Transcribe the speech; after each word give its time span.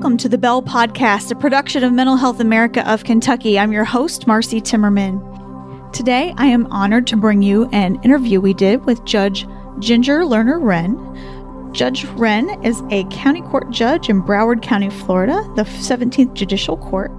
welcome 0.00 0.16
to 0.16 0.30
the 0.30 0.38
Bell 0.38 0.62
Podcast, 0.62 1.30
a 1.30 1.34
production 1.34 1.84
of 1.84 1.92
Mental 1.92 2.16
Health 2.16 2.40
America 2.40 2.90
of 2.90 3.04
Kentucky. 3.04 3.58
I'm 3.58 3.70
your 3.70 3.84
host, 3.84 4.26
Marcy 4.26 4.58
Timmerman. 4.58 5.92
Today, 5.92 6.32
I 6.38 6.46
am 6.46 6.64
honored 6.72 7.06
to 7.08 7.18
bring 7.18 7.42
you 7.42 7.68
an 7.72 8.00
interview 8.02 8.40
we 8.40 8.54
did 8.54 8.86
with 8.86 9.04
Judge 9.04 9.46
Ginger 9.78 10.20
Lerner 10.20 10.58
Wren. 10.58 11.74
Judge 11.74 12.06
Wren 12.12 12.48
is 12.64 12.82
a 12.90 13.04
county 13.10 13.42
court 13.42 13.70
judge 13.70 14.08
in 14.08 14.22
Broward 14.22 14.62
County, 14.62 14.88
Florida, 14.88 15.44
the 15.54 15.64
17th 15.64 16.32
Judicial 16.32 16.78
Court. 16.78 17.12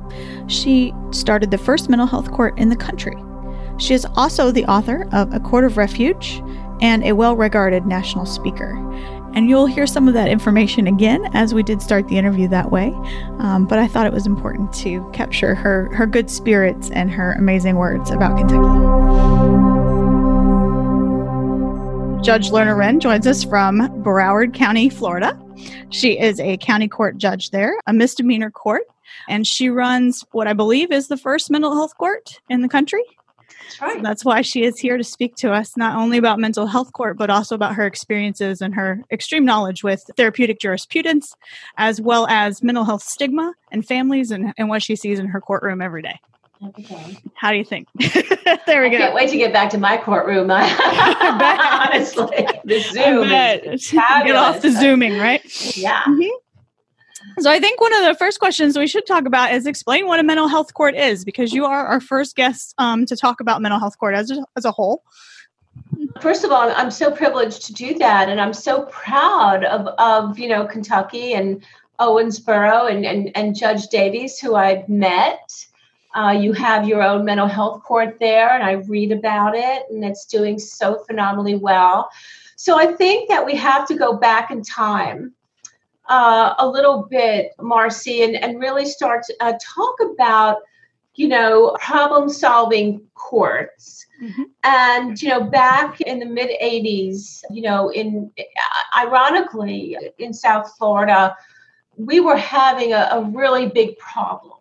She 0.47 0.91
started 1.11 1.51
the 1.51 1.59
first 1.59 1.87
mental 1.87 2.07
health 2.07 2.31
court 2.31 2.57
in 2.57 2.69
the 2.69 2.75
country. 2.75 3.15
She 3.77 3.93
is 3.93 4.07
also 4.15 4.49
the 4.49 4.65
author 4.65 5.07
of 5.11 5.31
A 5.35 5.39
Court 5.39 5.65
of 5.65 5.77
Refuge 5.77 6.41
and 6.81 7.03
a 7.03 7.13
well 7.13 7.35
regarded 7.35 7.85
national 7.85 8.25
speaker. 8.25 8.73
And 9.33 9.49
you'll 9.49 9.65
hear 9.65 9.87
some 9.87 10.07
of 10.07 10.13
that 10.13 10.27
information 10.27 10.87
again 10.87 11.29
as 11.33 11.53
we 11.53 11.63
did 11.63 11.81
start 11.81 12.07
the 12.07 12.17
interview 12.17 12.47
that 12.49 12.71
way. 12.71 12.93
Um, 13.39 13.65
but 13.65 13.79
I 13.79 13.87
thought 13.87 14.05
it 14.05 14.13
was 14.13 14.25
important 14.25 14.73
to 14.75 15.09
capture 15.13 15.55
her, 15.55 15.93
her 15.95 16.05
good 16.05 16.29
spirits 16.29 16.89
and 16.91 17.09
her 17.11 17.33
amazing 17.33 17.77
words 17.77 18.11
about 18.11 18.37
Kentucky. 18.37 19.71
Judge 22.23 22.51
Lerner 22.51 22.77
Wren 22.77 22.99
joins 22.99 23.25
us 23.25 23.43
from 23.43 23.79
Broward 24.03 24.53
County, 24.53 24.89
Florida. 24.89 25.39
She 25.89 26.19
is 26.19 26.39
a 26.39 26.57
county 26.57 26.87
court 26.87 27.17
judge 27.17 27.49
there, 27.49 27.75
a 27.87 27.93
misdemeanor 27.93 28.51
court, 28.51 28.83
and 29.27 29.47
she 29.47 29.69
runs 29.69 30.23
what 30.31 30.47
I 30.47 30.53
believe 30.53 30.91
is 30.91 31.07
the 31.07 31.17
first 31.17 31.49
mental 31.49 31.73
health 31.73 31.97
court 31.97 32.39
in 32.47 32.61
the 32.61 32.69
country. 32.69 33.03
That's 33.71 33.81
right. 33.81 34.03
That's 34.03 34.25
why 34.25 34.41
she 34.41 34.63
is 34.63 34.77
here 34.77 34.97
to 34.97 35.03
speak 35.03 35.35
to 35.37 35.53
us 35.53 35.77
not 35.77 35.97
only 35.97 36.17
about 36.17 36.39
mental 36.39 36.65
health 36.67 36.91
court, 36.93 37.17
but 37.17 37.29
also 37.29 37.55
about 37.55 37.75
her 37.75 37.85
experiences 37.85 38.61
and 38.61 38.75
her 38.75 39.01
extreme 39.11 39.45
knowledge 39.45 39.83
with 39.83 40.03
therapeutic 40.17 40.59
jurisprudence, 40.59 41.35
as 41.77 42.01
well 42.01 42.27
as 42.27 42.61
mental 42.61 42.83
health 42.83 43.03
stigma 43.03 43.53
and 43.71 43.85
families 43.85 44.31
and, 44.31 44.53
and 44.57 44.69
what 44.69 44.83
she 44.83 44.95
sees 44.95 45.19
in 45.19 45.27
her 45.27 45.39
courtroom 45.39 45.81
every 45.81 46.01
day. 46.01 46.19
Okay. 46.63 47.17
How 47.33 47.51
do 47.51 47.57
you 47.57 47.63
think? 47.63 47.87
there 48.67 48.81
we 48.81 48.87
I 48.87 48.89
go. 48.89 48.97
can't 48.97 49.15
wait 49.15 49.29
to 49.31 49.37
get 49.37 49.51
back 49.51 49.71
to 49.71 49.79
my 49.79 49.97
courtroom. 49.97 50.51
Honestly, 50.51 52.47
the 52.65 52.79
Zoom 52.91 53.31
is 53.31 53.89
Get 53.89 54.35
off 54.35 54.61
the 54.61 54.71
zooming, 54.71 55.17
right? 55.17 55.41
Yeah. 55.75 56.03
Mm-hmm. 56.03 56.29
So 57.39 57.49
I 57.49 57.59
think 57.59 57.79
one 57.79 57.93
of 57.93 58.03
the 58.05 58.15
first 58.15 58.39
questions 58.39 58.77
we 58.77 58.87
should 58.87 59.05
talk 59.05 59.25
about 59.25 59.53
is 59.53 59.65
explain 59.65 60.07
what 60.07 60.19
a 60.19 60.23
mental 60.23 60.47
health 60.47 60.73
court 60.73 60.95
is, 60.95 61.23
because 61.23 61.53
you 61.53 61.65
are 61.65 61.85
our 61.85 62.01
first 62.01 62.35
guest 62.35 62.73
um, 62.77 63.05
to 63.05 63.15
talk 63.15 63.39
about 63.39 63.61
mental 63.61 63.79
health 63.79 63.97
court 63.97 64.15
as 64.15 64.31
a, 64.31 64.45
as 64.55 64.65
a 64.65 64.71
whole. 64.71 65.03
First 66.19 66.43
of 66.43 66.51
all, 66.51 66.71
I'm 66.75 66.91
so 66.91 67.11
privileged 67.11 67.65
to 67.67 67.73
do 67.73 67.97
that, 67.99 68.29
and 68.29 68.41
I'm 68.41 68.53
so 68.53 68.83
proud 68.83 69.63
of 69.63 69.87
of 69.97 70.37
you 70.37 70.49
know 70.49 70.65
Kentucky 70.65 71.33
and 71.33 71.63
Owensboro 71.99 72.91
and 72.91 73.05
and, 73.05 73.31
and 73.35 73.55
Judge 73.55 73.87
Davies, 73.87 74.39
who 74.39 74.55
I've 74.55 74.87
met. 74.89 75.65
Uh, 76.13 76.31
you 76.31 76.51
have 76.51 76.85
your 76.85 77.01
own 77.01 77.23
mental 77.23 77.47
health 77.47 77.83
court 77.83 78.17
there, 78.19 78.49
and 78.49 78.63
I 78.63 78.73
read 78.73 79.13
about 79.13 79.55
it, 79.55 79.83
and 79.89 80.03
it's 80.03 80.25
doing 80.25 80.59
so 80.59 80.99
phenomenally 81.07 81.55
well. 81.55 82.09
So 82.57 82.77
I 82.77 82.87
think 82.87 83.29
that 83.29 83.45
we 83.45 83.55
have 83.55 83.87
to 83.87 83.95
go 83.95 84.17
back 84.17 84.51
in 84.51 84.61
time 84.61 85.33
uh, 86.11 86.55
a 86.59 86.67
little 86.67 87.07
bit, 87.09 87.53
Marcy, 87.61 88.23
and, 88.23 88.35
and 88.35 88.59
really 88.59 88.85
start 88.85 89.23
to 89.23 89.33
uh, 89.39 89.53
talk 89.61 89.95
about, 90.01 90.57
you 91.15 91.29
know, 91.29 91.77
problem 91.79 92.27
solving 92.27 93.01
courts. 93.15 94.05
Mhm. 94.21 94.43
And, 94.63 95.21
you 95.21 95.29
know, 95.29 95.41
back 95.41 96.01
in 96.01 96.19
the 96.19 96.25
mid 96.25 96.49
80s, 96.61 97.43
you 97.49 97.61
know, 97.61 97.89
in 97.89 98.29
ironically, 98.97 99.97
in 100.19 100.33
South 100.33 100.75
Florida, 100.77 101.33
we 101.95 102.19
were 102.19 102.35
having 102.35 102.91
a, 102.91 103.07
a 103.13 103.23
really 103.23 103.69
big 103.69 103.97
problem 103.97 104.59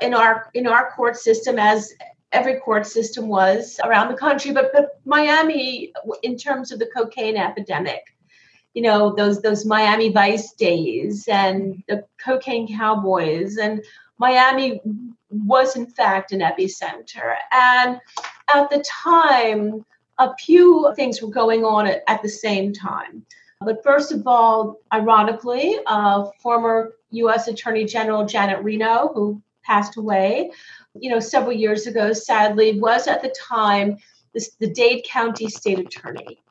in 0.00 0.14
our 0.14 0.50
in 0.54 0.68
our 0.68 0.90
court 0.92 1.16
system 1.16 1.58
as 1.58 1.92
every 2.30 2.60
court 2.60 2.86
system 2.86 3.28
was 3.28 3.78
around 3.84 4.08
the 4.08 4.16
country 4.16 4.52
but 4.52 4.72
but 4.72 5.00
Miami 5.04 5.92
in 6.24 6.36
terms 6.36 6.72
of 6.72 6.80
the 6.80 6.86
cocaine 6.86 7.36
epidemic 7.36 8.13
you 8.74 8.82
know 8.82 9.14
those 9.14 9.40
those 9.40 9.64
Miami 9.64 10.10
Vice 10.10 10.52
days 10.52 11.26
and 11.28 11.82
the 11.88 12.04
cocaine 12.22 12.76
cowboys. 12.76 13.56
And 13.56 13.82
Miami 14.18 14.80
was 15.30 15.76
in 15.76 15.86
fact 15.86 16.32
an 16.32 16.40
epicenter. 16.40 17.36
And 17.52 18.00
at 18.52 18.68
the 18.70 18.84
time 18.86 19.84
a 20.18 20.32
few 20.36 20.92
things 20.94 21.20
were 21.20 21.30
going 21.30 21.64
on 21.64 21.86
at, 21.86 22.02
at 22.06 22.22
the 22.22 22.28
same 22.28 22.72
time. 22.72 23.24
But 23.60 23.82
first 23.82 24.12
of 24.12 24.26
all 24.26 24.80
ironically 24.92 25.78
uh, 25.86 26.26
former 26.42 26.92
U.S. 27.10 27.48
Attorney 27.48 27.84
General 27.84 28.26
Janet 28.26 28.62
Reno 28.62 29.10
who 29.14 29.40
passed 29.64 29.96
away 29.96 30.50
you 30.98 31.10
know 31.10 31.20
several 31.20 31.52
years 31.52 31.86
ago 31.86 32.12
sadly 32.12 32.78
was 32.78 33.06
at 33.06 33.22
the 33.22 33.34
time 33.40 33.96
the 34.58 34.68
Dade 34.68 35.04
County 35.04 35.48
State 35.48 35.78
Attorney 35.78 36.43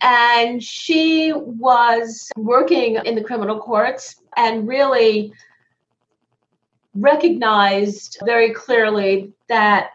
and 0.00 0.62
she 0.62 1.32
was 1.34 2.30
working 2.36 2.96
in 3.04 3.14
the 3.14 3.24
criminal 3.24 3.60
courts 3.60 4.16
and 4.36 4.68
really 4.68 5.32
recognized 6.94 8.18
very 8.24 8.52
clearly 8.52 9.32
that 9.48 9.90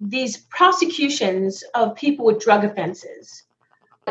these 0.00 0.36
prosecutions 0.36 1.62
of 1.74 1.94
people 1.94 2.26
with 2.26 2.40
drug 2.40 2.64
offenses 2.64 3.44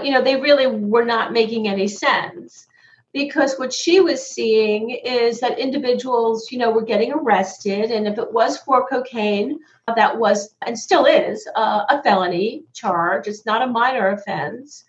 you 0.04 0.12
know 0.12 0.22
they 0.22 0.36
really 0.36 0.68
were 0.68 1.06
not 1.06 1.34
making 1.34 1.68
any 1.68 1.88
sense. 1.88 2.68
Because 3.14 3.60
what 3.60 3.74
she 3.74 4.00
was 4.00 4.26
seeing 4.26 4.92
is 4.92 5.42
that 5.42 5.60
individuals 5.60 6.50
you 6.52 6.58
know 6.58 6.72
were 6.72 6.84
getting 6.84 7.12
arrested 7.12 7.92
and 7.92 8.08
if 8.08 8.18
it 8.18 8.32
was 8.32 8.58
for 8.60 8.88
cocaine 8.88 9.60
that 9.94 10.18
was 10.18 10.56
and 10.66 10.80
still 10.80 11.06
is 11.06 11.46
uh, 11.56 11.84
a 11.90 12.02
felony 12.04 12.64
charge. 12.74 13.28
It's 13.28 13.46
not 13.46 13.62
a 13.62 13.68
minor 13.68 14.10
offense 14.12 14.86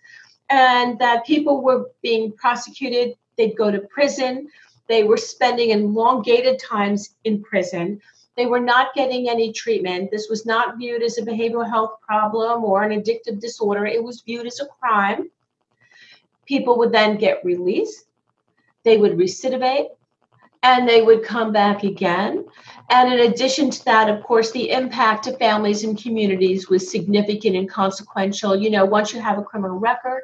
and 0.53 0.99
that 0.99 1.25
people 1.25 1.63
were 1.63 1.89
being 2.03 2.31
prosecuted. 2.31 3.15
They'd 3.37 3.57
go 3.57 3.71
to 3.71 3.79
prison. 3.79 4.49
They 4.87 5.03
were 5.03 5.17
spending 5.17 5.71
elongated 5.71 6.59
times 6.59 7.15
in 7.23 7.41
prison. 7.41 7.99
They 8.37 8.45
were 8.45 8.59
not 8.59 8.93
getting 8.93 9.29
any 9.29 9.51
treatment. 9.51 10.11
This 10.11 10.29
was 10.29 10.45
not 10.45 10.77
viewed 10.77 11.01
as 11.01 11.17
a 11.17 11.23
behavioral 11.23 11.67
health 11.67 11.99
problem 12.01 12.63
or 12.63 12.83
an 12.83 12.91
addictive 13.01 13.39
disorder. 13.39 13.87
It 13.87 14.03
was 14.03 14.21
viewed 14.21 14.45
as 14.45 14.59
a 14.59 14.67
crime. 14.67 15.31
People 16.45 16.77
would 16.77 16.91
then 16.91 17.17
get 17.17 17.43
released. 17.43 18.05
They 18.83 18.97
would 18.97 19.13
recidivate 19.13 19.87
and 20.61 20.87
they 20.87 21.01
would 21.01 21.23
come 21.23 21.51
back 21.51 21.83
again. 21.83 22.45
And 22.91 23.11
in 23.11 23.31
addition 23.31 23.71
to 23.71 23.85
that, 23.85 24.07
of 24.07 24.21
course, 24.23 24.51
the 24.51 24.69
impact 24.69 25.23
to 25.23 25.37
families 25.37 25.83
and 25.83 25.99
communities 26.01 26.69
was 26.69 26.91
significant 26.91 27.55
and 27.55 27.67
consequential. 27.67 28.55
You 28.55 28.69
know, 28.69 28.85
once 28.85 29.13
you 29.13 29.19
have 29.19 29.39
a 29.39 29.43
criminal 29.43 29.79
record, 29.79 30.23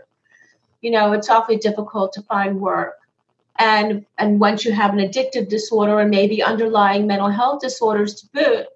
you 0.81 0.91
know, 0.91 1.13
it's 1.13 1.29
awfully 1.29 1.57
difficult 1.57 2.13
to 2.13 2.21
find 2.23 2.59
work. 2.59 2.95
And 3.57 4.05
and 4.17 4.39
once 4.39 4.63
you 4.63 4.71
have 4.71 4.93
an 4.93 4.99
addictive 4.99 5.49
disorder 5.49 5.99
and 5.99 6.09
maybe 6.09 6.41
underlying 6.41 7.07
mental 7.07 7.29
health 7.29 7.61
disorders 7.61 8.13
to 8.15 8.27
boot, 8.33 8.67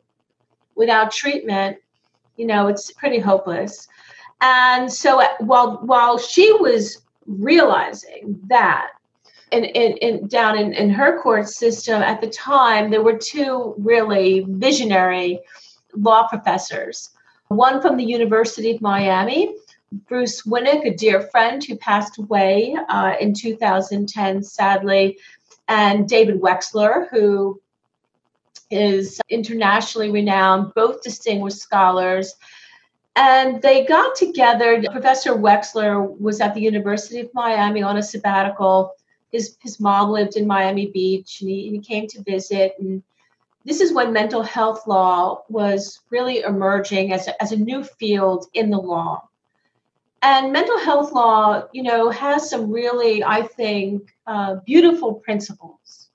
without 0.76 1.12
treatment, 1.12 1.78
you 2.36 2.46
know, 2.46 2.68
it's 2.68 2.92
pretty 2.92 3.20
hopeless. 3.20 3.88
And 4.42 4.92
so 4.92 5.24
while 5.40 5.78
while 5.78 6.18
she 6.18 6.52
was 6.54 7.02
realizing 7.26 8.40
that 8.48 8.90
in, 9.52 9.64
in, 9.66 9.98
in 9.98 10.28
down 10.28 10.58
in, 10.58 10.74
in 10.74 10.90
her 10.90 11.22
court 11.22 11.48
system 11.48 12.02
at 12.02 12.20
the 12.20 12.30
time, 12.30 12.90
there 12.90 13.04
were 13.04 13.18
two 13.18 13.76
really 13.78 14.46
visionary 14.50 15.40
law 15.96 16.28
professors. 16.28 17.12
One 17.50 17.82
from 17.82 17.98
the 17.98 18.04
University 18.04 18.72
of 18.72 18.82
Miami, 18.82 19.56
Bruce 20.08 20.44
Winick, 20.44 20.86
a 20.86 20.96
dear 20.96 21.22
friend 21.22 21.64
who 21.64 21.76
passed 21.78 22.18
away 22.18 22.76
uh, 22.90 23.14
in 23.20 23.34
2010, 23.34 24.44
sadly, 24.44 25.18
and 25.68 26.08
David 26.08 26.42
Wexler, 26.42 27.10
who 27.10 27.62
is 28.70 29.22
internationally 29.30 30.12
renowned, 30.12 30.74
both 30.74 31.02
distinguished 31.04 31.60
scholars. 31.60 32.36
And 33.16 33.62
they 33.62 33.86
got 33.86 34.16
together. 34.16 34.82
Professor 34.92 35.34
Wexler 35.34 36.20
was 36.20 36.42
at 36.42 36.56
the 36.56 36.62
University 36.62 37.20
of 37.20 37.30
Miami 37.34 37.84
on 37.84 37.98
a 37.98 38.04
sabbatical 38.04 38.96
his 39.34 39.58
his 39.60 39.80
mom 39.80 40.12
lived 40.12 40.38
in 40.38 40.48
Miami 40.48 40.86
Beach 40.86 41.42
and 41.42 41.50
he, 41.50 41.70
he 41.70 41.80
came 41.80 42.08
to 42.08 42.22
visit 42.22 42.76
and 42.80 43.04
this 43.66 43.82
is 43.82 43.94
when 43.94 44.14
mental 44.14 44.44
health 44.44 44.88
law 44.88 45.44
was 45.50 46.02
really 46.10 46.42
emerging 46.42 47.12
as 47.14 47.28
a, 47.28 47.42
as 47.42 47.52
a 47.52 47.58
new 47.58 47.84
field 47.84 48.46
in 48.54 48.70
the 48.70 48.78
law. 48.78 49.28
And 50.24 50.52
mental 50.52 50.80
health 50.80 51.12
law, 51.12 51.68
you 51.74 51.84
know, 51.84 52.10
has 52.10 52.50
some 52.50 52.72
really, 52.72 53.24
I 53.24 53.44
think, 53.44 54.16
uh, 54.26 54.56
beautiful 54.66 55.16
principles 55.16 56.10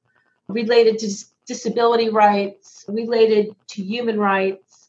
related 0.49 0.99
to 1.01 1.15
disability 1.47 2.09
rights, 2.09 2.85
related 2.89 3.55
to 3.69 3.83
human 3.83 4.19
rights, 4.19 4.89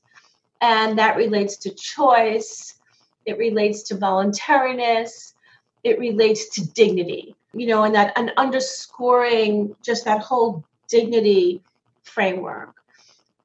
and 0.61 0.97
that 0.97 1.17
relates 1.17 1.57
to 1.57 1.69
choice. 1.75 2.75
It 3.25 3.37
relates 3.37 3.83
to 3.83 3.97
voluntariness. 3.97 5.35
It 5.83 5.99
relates 5.99 6.49
to 6.55 6.67
dignity 6.71 7.35
you 7.53 7.67
know, 7.67 7.83
and 7.83 7.95
that 7.95 8.13
and 8.15 8.31
underscoring 8.37 9.75
just 9.83 10.05
that 10.05 10.19
whole 10.21 10.63
dignity 10.87 11.61
framework. 12.03 12.75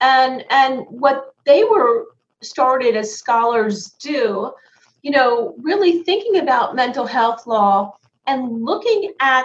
And 0.01 0.45
and 0.51 0.87
what 0.89 1.35
they 1.45 1.65
were 1.65 2.07
started 2.43 2.97
as 2.97 3.15
scholars 3.15 3.91
do, 4.01 4.53
you 5.05 5.11
know, 5.11 5.55
really 5.59 6.03
thinking 6.03 6.39
about 6.39 6.75
mental 6.75 7.05
health 7.05 7.47
law 7.47 7.95
and 8.27 8.65
looking 8.65 9.13
at 9.21 9.45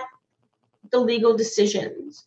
the 0.90 0.98
legal 0.98 1.36
decisions 1.36 2.24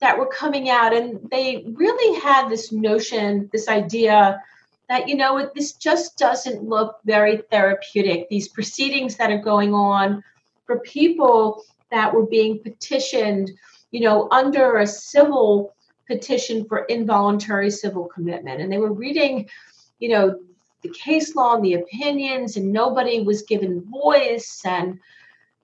that 0.00 0.18
were 0.18 0.26
coming 0.26 0.68
out. 0.68 0.92
And 0.92 1.20
they 1.30 1.64
really 1.74 2.20
had 2.20 2.48
this 2.48 2.72
notion 2.72 3.48
this 3.52 3.68
idea 3.68 4.42
that 4.88 5.08
you 5.08 5.14
know 5.14 5.48
this 5.54 5.74
just 5.74 6.18
doesn't 6.18 6.64
look 6.64 6.98
very 7.04 7.36
therapeutic. 7.52 8.28
These 8.28 8.48
proceedings 8.48 9.14
that 9.16 9.30
are 9.30 9.38
going 9.38 9.72
on 9.72 10.24
for 10.66 10.80
people 10.80 11.62
that 11.92 12.12
were 12.12 12.26
being 12.26 12.58
petitioned 12.58 13.52
you 13.92 14.00
know 14.00 14.26
under 14.32 14.78
a 14.78 14.88
civil 14.88 15.72
petition 16.08 16.64
for 16.64 16.78
involuntary 16.86 17.70
civil 17.70 18.06
commitment. 18.06 18.60
And 18.60 18.72
they 18.72 18.78
were 18.78 18.92
reading 18.92 19.48
you 20.00 20.08
know 20.08 20.40
the 20.82 20.90
case 20.90 21.34
law 21.34 21.54
and 21.54 21.64
the 21.64 21.74
opinions 21.74 22.56
and 22.56 22.72
nobody 22.72 23.20
was 23.20 23.42
given 23.42 23.84
voice 23.90 24.60
and 24.64 24.98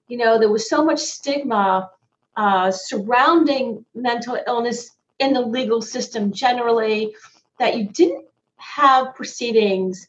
you 0.09 0.17
know 0.17 0.39
there 0.39 0.51
was 0.51 0.69
so 0.69 0.85
much 0.85 1.01
stigma 1.01 1.91
uh, 2.39 2.71
surrounding 2.71 3.85
mental 3.97 4.39
illness 4.47 4.93
in 5.19 5.33
the 5.33 5.41
legal 5.41 5.83
system 5.83 6.33
generally, 6.33 7.15
that 7.59 7.77
you 7.77 7.89
didn't 7.89 8.25
have 8.59 9.15
proceedings 9.17 10.07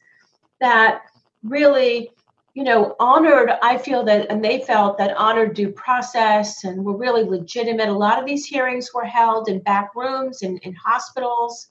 that 0.61 1.01
really, 1.43 2.11
you 2.53 2.63
know, 2.63 2.95
honored, 2.99 3.51
I 3.63 3.79
feel 3.79 4.03
that, 4.03 4.29
and 4.29 4.43
they 4.43 4.61
felt 4.61 4.99
that 4.99 5.17
honored 5.17 5.55
due 5.55 5.71
process 5.71 6.63
and 6.63 6.85
were 6.85 6.95
really 6.95 7.23
legitimate. 7.23 7.89
A 7.89 7.93
lot 7.93 8.19
of 8.19 8.27
these 8.27 8.45
hearings 8.45 8.91
were 8.93 9.05
held 9.05 9.49
in 9.49 9.59
back 9.59 9.95
rooms 9.95 10.43
and 10.43 10.59
in 10.59 10.75
hospitals. 10.75 11.69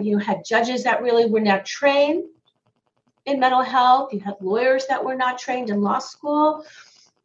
You 0.00 0.18
had 0.18 0.44
judges 0.44 0.82
that 0.82 1.02
really 1.02 1.26
were 1.26 1.40
not 1.40 1.64
trained 1.64 2.24
in 3.26 3.40
mental 3.40 3.62
health. 3.62 4.12
You 4.12 4.20
had 4.20 4.36
lawyers 4.40 4.86
that 4.88 5.04
were 5.04 5.14
not 5.14 5.38
trained 5.38 5.70
in 5.70 5.82
law 5.82 5.98
school 5.98 6.64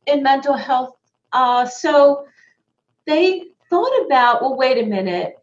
in 0.05 0.23
mental 0.23 0.55
health. 0.55 0.95
Uh, 1.31 1.65
so 1.65 2.25
they 3.05 3.45
thought 3.69 4.05
about, 4.05 4.41
well, 4.41 4.55
wait 4.55 4.83
a 4.83 4.85
minute, 4.85 5.39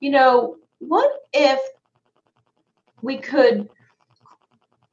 you 0.00 0.10
know, 0.10 0.56
what 0.78 1.10
if 1.32 1.60
we 3.02 3.18
could 3.18 3.68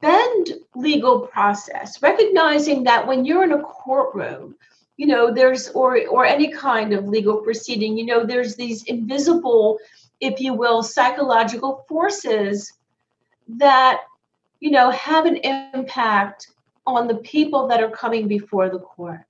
bend 0.00 0.52
legal 0.74 1.20
process, 1.20 2.00
recognizing 2.02 2.84
that 2.84 3.06
when 3.06 3.24
you're 3.24 3.44
in 3.44 3.52
a 3.52 3.62
courtroom, 3.62 4.54
you 4.96 5.06
know, 5.06 5.32
there's 5.32 5.68
or 5.70 6.06
or 6.08 6.24
any 6.24 6.50
kind 6.50 6.92
of 6.92 7.06
legal 7.08 7.38
proceeding, 7.38 7.96
you 7.96 8.06
know, 8.06 8.24
there's 8.24 8.56
these 8.56 8.84
invisible, 8.84 9.78
if 10.20 10.40
you 10.40 10.54
will, 10.54 10.82
psychological 10.82 11.84
forces 11.88 12.72
that, 13.48 14.02
you 14.60 14.70
know, 14.70 14.90
have 14.90 15.26
an 15.26 15.36
impact 15.36 16.48
on 16.86 17.06
the 17.06 17.16
people 17.16 17.68
that 17.68 17.82
are 17.82 17.90
coming 17.90 18.28
before 18.28 18.68
the 18.68 18.78
court. 18.78 19.20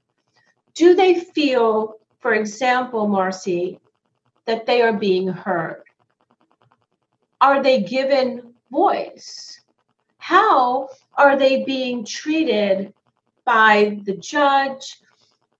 Do 0.75 0.95
they 0.95 1.21
feel 1.21 1.99
for 2.21 2.35
example, 2.35 3.07
Marcy, 3.07 3.79
that 4.47 4.67
they 4.67 4.83
are 4.83 4.93
being 4.93 5.29
heard? 5.29 5.83
Are 7.41 7.63
they 7.63 7.83
given 7.83 8.55
voice? 8.71 9.61
How 10.19 10.89
are 11.15 11.39
they 11.39 11.65
being 11.65 12.05
treated 12.05 12.93
by 13.45 14.01
the 14.05 14.17
judge 14.17 15.01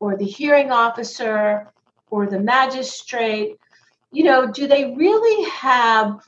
or 0.01 0.17
the 0.17 0.25
hearing 0.25 0.73
officer 0.73 1.73
or 2.11 2.27
the 2.27 2.41
magistrate? 2.41 3.57
You 4.11 4.25
know, 4.25 4.51
do 4.51 4.67
they 4.67 4.95
really 4.95 5.49
have 5.51 6.21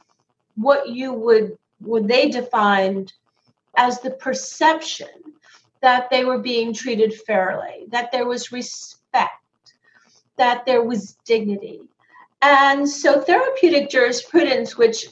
what 0.55 0.89
you 0.89 1.13
would 1.13 1.59
would 1.81 2.07
they 2.07 2.29
defined 2.29 3.13
as 3.77 4.01
the 4.01 4.11
perception 4.11 5.09
that 5.81 6.11
they 6.11 6.25
were 6.25 6.39
being 6.39 6.73
treated 6.73 7.15
fairly, 7.15 7.87
that 7.89 8.13
there 8.13 8.27
was 8.27 8.53
respect, 8.53 9.33
that 10.37 10.67
there 10.67 10.83
was 10.83 11.17
dignity. 11.25 11.81
And 12.43 12.89
so 12.89 13.21
therapeutic 13.21 13.91
jurisprudence, 13.91 14.77
which 14.77 15.07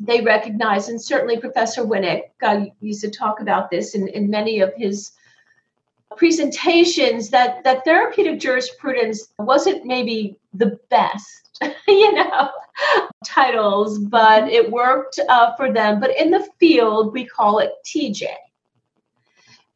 they 0.00 0.20
recognize, 0.20 0.88
and 0.88 1.00
certainly 1.00 1.38
Professor 1.38 1.82
Winick 1.82 2.30
uh, 2.42 2.66
used 2.80 3.00
to 3.02 3.10
talk 3.10 3.40
about 3.40 3.70
this 3.70 3.94
in, 3.94 4.08
in 4.08 4.28
many 4.28 4.60
of 4.60 4.72
his 4.76 5.12
presentations, 6.16 7.30
that, 7.30 7.64
that 7.64 7.84
therapeutic 7.84 8.40
jurisprudence 8.40 9.32
wasn't 9.38 9.84
maybe 9.84 10.36
the 10.52 10.78
best, 10.90 11.58
you 11.88 12.12
know, 12.12 12.50
titles, 13.24 13.98
but 13.98 14.48
it 14.48 14.70
worked 14.70 15.18
uh, 15.28 15.54
for 15.56 15.72
them. 15.72 16.00
But 16.00 16.18
in 16.18 16.30
the 16.30 16.46
field, 16.58 17.12
we 17.12 17.24
call 17.24 17.58
it 17.58 17.72
TJ. 17.84 18.26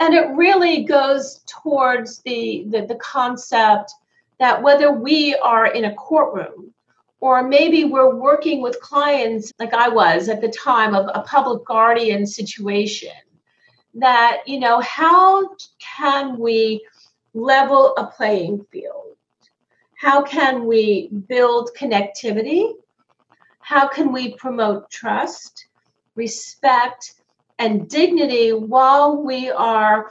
And 0.00 0.14
it 0.14 0.28
really 0.30 0.84
goes 0.84 1.40
towards 1.46 2.20
the, 2.20 2.64
the, 2.68 2.86
the 2.86 2.94
concept 2.96 3.92
that 4.38 4.62
whether 4.62 4.92
we 4.92 5.34
are 5.36 5.66
in 5.66 5.86
a 5.86 5.94
courtroom 5.94 6.72
or 7.20 7.42
maybe 7.42 7.84
we're 7.84 8.14
working 8.14 8.62
with 8.62 8.80
clients 8.80 9.52
like 9.58 9.74
I 9.74 9.88
was 9.88 10.28
at 10.28 10.40
the 10.40 10.48
time 10.48 10.94
of 10.94 11.10
a 11.12 11.22
public 11.22 11.64
guardian 11.64 12.26
situation 12.26 13.10
that 13.94 14.42
you 14.46 14.60
know 14.60 14.80
how 14.80 15.56
can 15.78 16.38
we 16.38 16.86
level 17.34 17.94
a 17.96 18.06
playing 18.06 18.64
field 18.70 19.16
how 19.96 20.22
can 20.22 20.66
we 20.66 21.08
build 21.28 21.70
connectivity 21.76 22.74
how 23.68 23.86
can 23.86 24.12
we 24.12 24.34
promote 24.34 24.90
trust 24.90 25.66
respect 26.14 27.14
and 27.58 27.88
dignity 27.88 28.52
while 28.52 29.22
we 29.22 29.50
are 29.50 30.10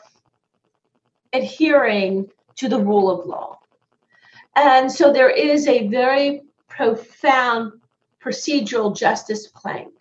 adhering 1.33 2.29
to 2.55 2.69
the 2.69 2.79
rule 2.79 3.09
of 3.09 3.25
law 3.25 3.57
and 4.55 4.91
so 4.91 5.13
there 5.13 5.29
is 5.29 5.67
a 5.67 5.87
very 5.87 6.41
profound 6.67 7.73
procedural 8.23 8.95
justice 8.95 9.47
plank 9.47 9.93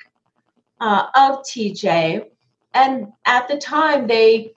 uh, 0.80 1.06
of 1.14 1.42
TJ. 1.42 2.26
And 2.75 3.12
at 3.25 3.48
the 3.48 3.56
time, 3.56 4.06
they 4.06 4.52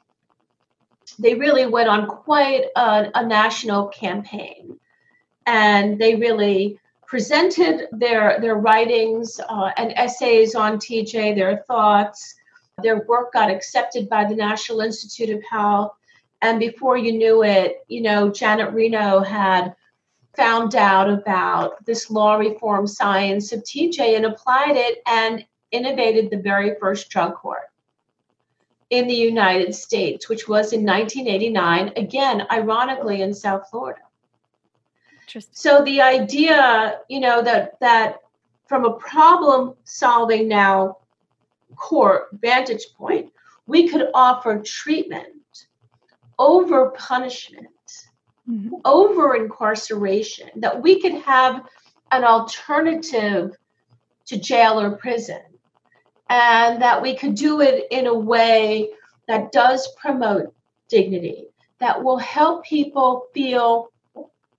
they 1.18 1.36
really 1.36 1.66
went 1.66 1.90
on 1.90 2.08
quite 2.08 2.66
a, 2.76 3.10
a 3.14 3.26
national 3.26 3.88
campaign, 3.88 4.80
and 5.46 6.00
they 6.00 6.16
really 6.16 6.80
presented 7.10 7.88
their 7.92 8.40
their 8.40 8.56
writings 8.56 9.42
uh, 9.50 9.72
and 9.78 9.92
essays 9.98 10.54
on 10.54 10.78
TJ, 10.78 11.36
their 11.36 11.64
thoughts. 11.68 12.36
Their 12.84 13.04
work 13.08 13.34
got 13.34 13.52
accepted 13.52 14.08
by 14.08 14.24
the 14.26 14.36
National 14.36 14.80
Institute 14.80 15.36
of 15.36 15.44
Health, 15.44 15.92
and 16.42 16.60
before 16.60 16.98
you 16.98 17.12
knew 17.12 17.44
it, 17.44 17.84
you 17.88 18.02
know, 18.02 18.30
Janet 18.30 18.74
Reno 18.74 19.22
had 19.22 19.76
found 20.38 20.76
out 20.76 21.10
about 21.10 21.84
this 21.84 22.10
law 22.12 22.36
reform 22.36 22.86
science 22.88 23.52
of 23.52 23.64
TJ 23.64 24.16
and 24.16 24.26
applied 24.26 24.78
it 24.78 25.02
and 25.08 25.44
innovated 25.72 26.30
the 26.30 26.38
very 26.38 26.76
first 26.80 27.10
drug 27.10 27.34
court 27.34 27.64
in 28.92 29.08
the 29.08 29.16
United 29.16 29.74
States, 29.76 30.30
which 30.30 30.48
was 30.48 30.74
in 30.74 30.86
1989, 30.86 31.92
again, 31.96 32.48
ironically 32.52 33.22
in 33.22 33.34
South 33.34 33.70
Florida. 33.70 34.02
So 35.52 35.84
the 35.84 36.02
idea, 36.02 37.00
you 37.08 37.20
know, 37.20 37.42
that 37.42 37.80
that 37.80 38.20
from 38.68 38.86
a 38.86 38.94
problem 38.94 39.76
solving 39.84 40.48
now 40.48 40.98
court 41.76 42.30
vantage 42.34 42.86
point, 42.98 43.32
we 43.68 43.88
could 43.88 44.10
offer 44.14 44.62
treatment 44.64 45.68
over 46.38 46.92
punishment 46.92 47.68
mm-hmm. 48.50 48.76
over 48.86 49.36
incarceration, 49.36 50.50
that 50.58 50.82
we 50.82 51.02
could 51.02 51.14
have 51.22 51.66
an 52.12 52.24
alternative 52.24 53.56
to 54.26 54.40
jail 54.40 54.80
or 54.80 54.92
prison, 54.92 55.42
and 56.30 56.82
that 56.82 57.02
we 57.02 57.16
could 57.16 57.36
do 57.36 57.62
it 57.62 57.88
in 57.92 58.08
a 58.08 58.14
way 58.14 58.90
that 59.28 59.52
does 59.52 59.88
promote 60.00 60.54
dignity, 60.88 61.48
that 61.80 62.04
will 62.04 62.18
help 62.18 62.64
people 62.64 63.28
feel 63.34 63.90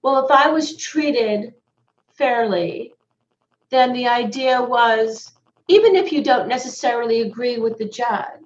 well, 0.03 0.25
if 0.25 0.31
I 0.31 0.51
was 0.51 0.77
treated 0.77 1.55
fairly, 2.15 2.95
then 3.71 3.93
the 3.93 4.09
idea 4.09 4.63
was 4.63 5.33
even 5.69 5.95
if 5.95 6.13
you 6.13 6.23
don't 6.23 6.49
necessarily 6.49 7.21
agree 7.21 7.59
with 7.59 7.79
the 7.79 7.89
judge, 7.89 8.41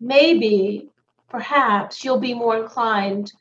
maybe, 0.00 0.88
perhaps, 1.28 2.04
you'll 2.04 2.20
be 2.20 2.34
more 2.34 2.58
inclined 2.58 3.32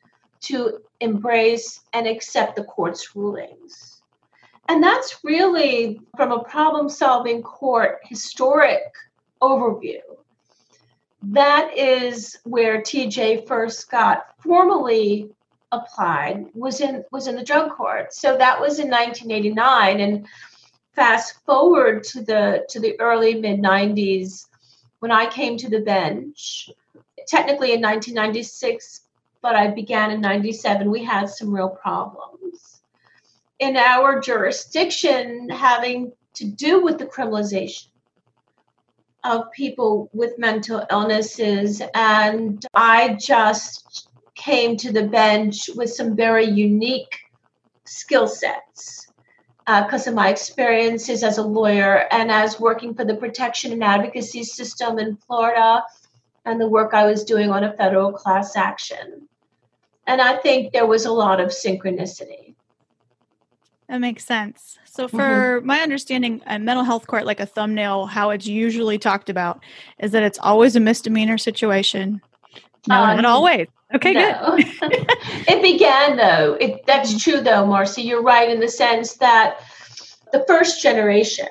to 0.41 0.79
embrace 1.01 1.81
and 1.93 2.07
accept 2.07 2.55
the 2.55 2.63
court's 2.63 3.15
rulings. 3.15 4.01
And 4.69 4.83
that's 4.83 5.23
really 5.23 5.99
from 6.15 6.31
a 6.31 6.43
problem 6.43 6.89
solving 6.89 7.41
court 7.41 7.99
historic 8.03 8.83
overview. 9.41 9.99
That 11.23 11.75
is 11.75 12.37
where 12.45 12.81
TJ 12.81 13.47
first 13.47 13.91
got 13.91 14.27
formally 14.41 15.31
applied 15.71 16.47
was 16.53 16.81
in 16.81 17.03
was 17.11 17.27
in 17.27 17.35
the 17.35 17.43
drug 17.43 17.71
court. 17.71 18.13
So 18.13 18.37
that 18.37 18.59
was 18.59 18.79
in 18.79 18.89
1989 18.89 19.99
and 19.99 20.27
fast 20.95 21.43
forward 21.45 22.03
to 22.03 22.21
the 22.21 22.65
to 22.69 22.79
the 22.79 22.99
early 22.99 23.35
mid 23.35 23.61
90s 23.61 24.45
when 24.99 25.11
I 25.11 25.29
came 25.29 25.57
to 25.57 25.69
the 25.69 25.79
bench 25.79 26.69
technically 27.27 27.73
in 27.73 27.81
1996 27.81 29.01
but 29.41 29.55
I 29.55 29.67
began 29.67 30.11
in 30.11 30.19
97 30.19 30.89
we 30.89 31.03
had 31.03 31.29
some 31.29 31.55
real 31.55 31.69
problems 31.69 32.81
in 33.59 33.77
our 33.77 34.19
jurisdiction 34.19 35.49
having 35.49 36.11
to 36.33 36.45
do 36.45 36.83
with 36.83 36.97
the 36.97 37.05
criminalization 37.05 37.87
of 39.23 39.51
people 39.51 40.09
with 40.13 40.39
mental 40.39 40.85
illnesses 40.89 41.81
and 41.93 42.65
I 42.73 43.13
just 43.13 44.08
came 44.49 44.75
to 44.77 44.91
the 44.91 45.03
bench 45.03 45.69
with 45.75 45.91
some 45.91 46.15
very 46.15 46.45
unique 46.45 47.19
skill 47.85 48.27
sets 48.27 49.07
because 49.65 50.07
uh, 50.07 50.09
of 50.09 50.15
my 50.15 50.29
experiences 50.29 51.21
as 51.21 51.37
a 51.37 51.43
lawyer 51.43 52.07
and 52.11 52.31
as 52.31 52.59
working 52.59 52.95
for 52.95 53.05
the 53.05 53.15
protection 53.15 53.71
and 53.71 53.83
advocacy 53.83 54.43
system 54.43 54.97
in 54.97 55.15
Florida 55.15 55.83
and 56.45 56.59
the 56.59 56.67
work 56.67 56.95
I 56.95 57.05
was 57.05 57.23
doing 57.23 57.51
on 57.51 57.63
a 57.63 57.73
federal 57.73 58.11
class 58.11 58.55
action. 58.55 59.27
And 60.07 60.19
I 60.19 60.37
think 60.37 60.73
there 60.73 60.87
was 60.87 61.05
a 61.05 61.11
lot 61.11 61.39
of 61.39 61.49
synchronicity. 61.49 62.55
That 63.87 63.99
makes 63.99 64.25
sense. 64.25 64.79
So, 64.85 65.07
for 65.07 65.17
mm-hmm. 65.59 65.67
my 65.67 65.79
understanding, 65.81 66.41
a 66.47 66.57
mental 66.57 66.83
health 66.83 67.05
court, 67.05 67.25
like 67.25 67.39
a 67.39 67.45
thumbnail, 67.45 68.07
how 68.07 68.31
it's 68.31 68.47
usually 68.47 68.97
talked 68.97 69.29
about 69.29 69.63
is 69.99 70.11
that 70.11 70.23
it's 70.23 70.39
always 70.39 70.75
a 70.75 70.79
misdemeanor 70.79 71.37
situation. 71.37 72.21
No, 72.87 72.95
um, 72.95 73.17
not 73.17 73.25
always. 73.25 73.67
Okay, 73.93 74.13
no. 74.13 74.55
good. 74.55 74.65
it 74.81 75.61
began 75.61 76.15
though. 76.15 76.53
It, 76.53 76.85
that's 76.85 77.21
true 77.21 77.41
though, 77.41 77.65
Marcy. 77.65 78.03
You're 78.03 78.21
right 78.21 78.49
in 78.49 78.59
the 78.59 78.67
sense 78.67 79.15
that 79.15 79.61
the 80.31 80.45
first 80.47 80.81
generation 80.81 81.47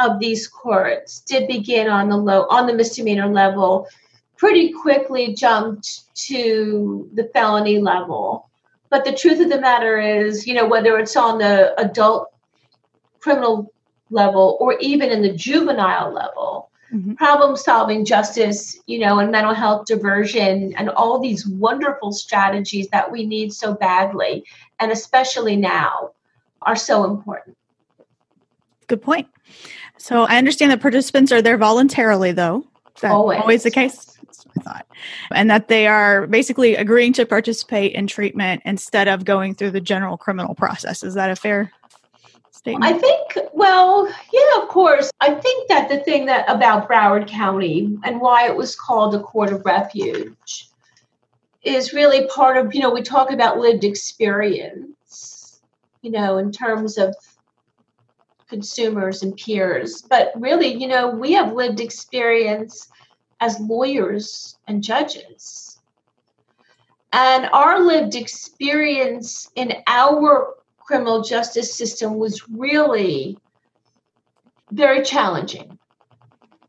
of 0.00 0.18
these 0.18 0.48
courts 0.48 1.20
did 1.20 1.48
begin 1.48 1.88
on 1.88 2.08
the 2.08 2.16
low 2.16 2.46
on 2.50 2.66
the 2.66 2.74
misdemeanor 2.74 3.28
level, 3.28 3.86
pretty 4.36 4.72
quickly 4.72 5.34
jumped 5.34 6.14
to 6.26 7.08
the 7.14 7.24
felony 7.32 7.78
level. 7.78 8.48
But 8.90 9.04
the 9.04 9.12
truth 9.12 9.40
of 9.40 9.50
the 9.50 9.60
matter 9.60 10.00
is, 10.00 10.46
you 10.46 10.54
know, 10.54 10.66
whether 10.66 10.98
it's 10.98 11.16
on 11.16 11.38
the 11.38 11.78
adult 11.80 12.32
criminal 13.20 13.72
level 14.10 14.56
or 14.60 14.78
even 14.80 15.10
in 15.10 15.22
the 15.22 15.32
juvenile 15.32 16.12
level, 16.12 16.67
mm-hmm. 16.92 17.14
problem 17.14 17.56
solving 17.56 18.04
justice, 18.04 18.78
you 18.86 18.98
know, 18.98 19.18
and 19.18 19.30
mental 19.30 19.54
health 19.54 19.86
diversion 19.86 20.74
and 20.76 20.90
all 20.90 21.18
these 21.18 21.46
wonderful 21.46 22.12
strategies 22.12 22.88
that 22.88 23.10
we 23.10 23.26
need 23.26 23.52
so 23.52 23.74
badly, 23.74 24.44
and 24.80 24.92
especially 24.92 25.56
now, 25.56 26.12
are 26.62 26.76
so 26.76 27.04
important. 27.04 27.56
Good 28.86 29.02
point. 29.02 29.28
So 29.98 30.24
I 30.24 30.38
understand 30.38 30.70
that 30.72 30.80
participants 30.80 31.32
are 31.32 31.42
there 31.42 31.58
voluntarily, 31.58 32.32
though. 32.32 32.64
always. 33.02 33.40
always 33.40 33.62
the 33.62 33.70
case? 33.70 34.18
I 34.56 34.62
thought. 34.62 34.86
And 35.32 35.50
that 35.50 35.68
they 35.68 35.86
are 35.86 36.26
basically 36.26 36.74
agreeing 36.74 37.12
to 37.14 37.26
participate 37.26 37.92
in 37.92 38.06
treatment 38.06 38.62
instead 38.64 39.08
of 39.08 39.24
going 39.24 39.54
through 39.54 39.72
the 39.72 39.80
general 39.80 40.16
criminal 40.16 40.54
process. 40.54 41.02
Is 41.02 41.14
that 41.14 41.30
a 41.30 41.36
fair 41.36 41.72
I 42.76 42.92
think, 42.92 43.50
well, 43.52 44.06
yeah, 44.32 44.62
of 44.62 44.68
course. 44.68 45.10
I 45.20 45.34
think 45.34 45.68
that 45.68 45.88
the 45.88 45.98
thing 45.98 46.26
that 46.26 46.48
about 46.48 46.88
Broward 46.88 47.28
County 47.28 47.96
and 48.04 48.20
why 48.20 48.46
it 48.46 48.56
was 48.56 48.76
called 48.76 49.14
a 49.14 49.20
court 49.20 49.52
of 49.52 49.64
refuge 49.64 50.68
is 51.62 51.92
really 51.92 52.26
part 52.28 52.56
of, 52.56 52.74
you 52.74 52.80
know, 52.80 52.90
we 52.90 53.02
talk 53.02 53.30
about 53.30 53.58
lived 53.58 53.84
experience, 53.84 55.60
you 56.02 56.10
know, 56.10 56.38
in 56.38 56.52
terms 56.52 56.98
of 56.98 57.14
consumers 58.48 59.22
and 59.22 59.36
peers. 59.36 60.02
But 60.02 60.32
really, 60.36 60.74
you 60.74 60.88
know, 60.88 61.08
we 61.10 61.32
have 61.32 61.52
lived 61.52 61.80
experience 61.80 62.88
as 63.40 63.60
lawyers 63.60 64.56
and 64.66 64.82
judges. 64.82 65.78
And 67.12 67.46
our 67.52 67.80
lived 67.80 68.14
experience 68.14 69.50
in 69.54 69.72
our 69.86 70.54
criminal 70.88 71.20
justice 71.22 71.74
system 71.74 72.14
was 72.14 72.48
really 72.48 73.36
very 74.72 75.02
challenging. 75.02 75.78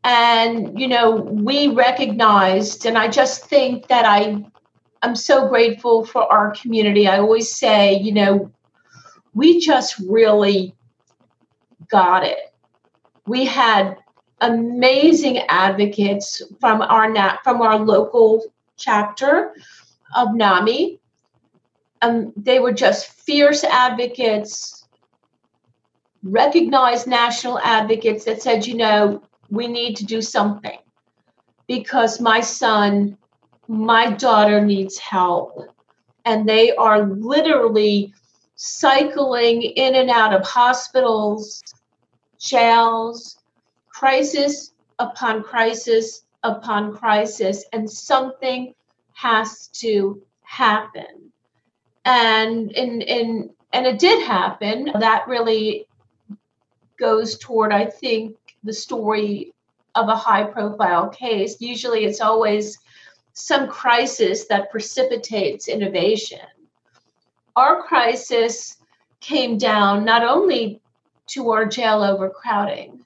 And, 0.04 0.78
you 0.78 0.88
know, 0.88 1.16
we 1.16 1.68
recognized, 1.68 2.84
and 2.84 2.98
I 2.98 3.08
just 3.08 3.46
think 3.46 3.88
that 3.88 4.04
I, 4.04 4.44
I'm 5.00 5.16
so 5.16 5.48
grateful 5.48 6.04
for 6.04 6.30
our 6.30 6.50
community. 6.50 7.08
I 7.08 7.18
always 7.18 7.50
say, 7.50 7.94
you 7.94 8.12
know, 8.12 8.52
we 9.32 9.58
just 9.58 9.98
really 10.00 10.74
got 11.88 12.22
it. 12.22 12.52
We 13.26 13.46
had 13.46 13.96
amazing 14.42 15.38
advocates 15.48 16.42
from 16.60 16.82
our 16.82 17.38
from 17.42 17.62
our 17.62 17.78
local 17.78 18.44
chapter 18.76 19.54
of 20.14 20.34
NAMI 20.34 20.99
um, 22.02 22.32
they 22.36 22.58
were 22.58 22.72
just 22.72 23.06
fierce 23.06 23.64
advocates, 23.64 24.86
recognized 26.22 27.06
national 27.06 27.58
advocates 27.60 28.24
that 28.24 28.42
said, 28.42 28.66
you 28.66 28.74
know, 28.74 29.22
we 29.50 29.66
need 29.66 29.96
to 29.96 30.04
do 30.04 30.22
something 30.22 30.78
because 31.66 32.20
my 32.20 32.40
son, 32.40 33.16
my 33.68 34.10
daughter 34.10 34.60
needs 34.60 34.98
help. 34.98 35.58
And 36.24 36.48
they 36.48 36.74
are 36.76 37.06
literally 37.06 38.12
cycling 38.56 39.62
in 39.62 39.94
and 39.94 40.10
out 40.10 40.34
of 40.34 40.46
hospitals, 40.46 41.62
jails, 42.38 43.38
crisis 43.88 44.72
upon 44.98 45.42
crisis 45.42 46.22
upon 46.42 46.94
crisis, 46.94 47.64
and 47.72 47.90
something 47.90 48.74
has 49.14 49.68
to 49.68 50.22
happen 50.42 51.29
and 52.04 52.70
in 52.72 53.00
in 53.02 53.50
and 53.72 53.86
it 53.86 53.98
did 53.98 54.26
happen. 54.26 54.90
That 54.98 55.28
really 55.28 55.86
goes 56.98 57.38
toward 57.38 57.72
i 57.72 57.86
think 57.86 58.36
the 58.62 58.72
story 58.74 59.54
of 59.94 60.08
a 60.08 60.16
high 60.16 60.44
profile 60.44 61.08
case. 61.08 61.60
Usually 61.60 62.04
it's 62.04 62.20
always 62.20 62.78
some 63.32 63.68
crisis 63.68 64.46
that 64.48 64.70
precipitates 64.70 65.68
innovation. 65.68 66.46
Our 67.56 67.82
crisis 67.82 68.76
came 69.20 69.58
down 69.58 70.04
not 70.04 70.22
only 70.22 70.80
to 71.28 71.50
our 71.50 71.64
jail 71.66 72.02
overcrowding 72.02 73.04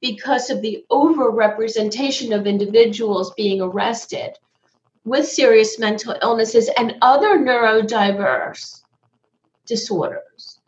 because 0.00 0.50
of 0.50 0.62
the 0.62 0.84
overrepresentation 0.90 2.36
of 2.36 2.46
individuals 2.46 3.32
being 3.34 3.60
arrested 3.60 4.38
with 5.04 5.26
serious 5.26 5.78
mental 5.78 6.16
illnesses 6.22 6.70
and 6.76 6.96
other 7.02 7.38
neurodiverse 7.38 8.82
disorders. 9.66 10.60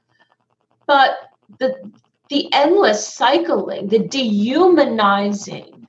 But 0.86 1.18
the, 1.58 1.92
the 2.28 2.52
endless 2.52 3.06
cycling, 3.06 3.88
the 3.88 3.98
dehumanizing, 3.98 5.86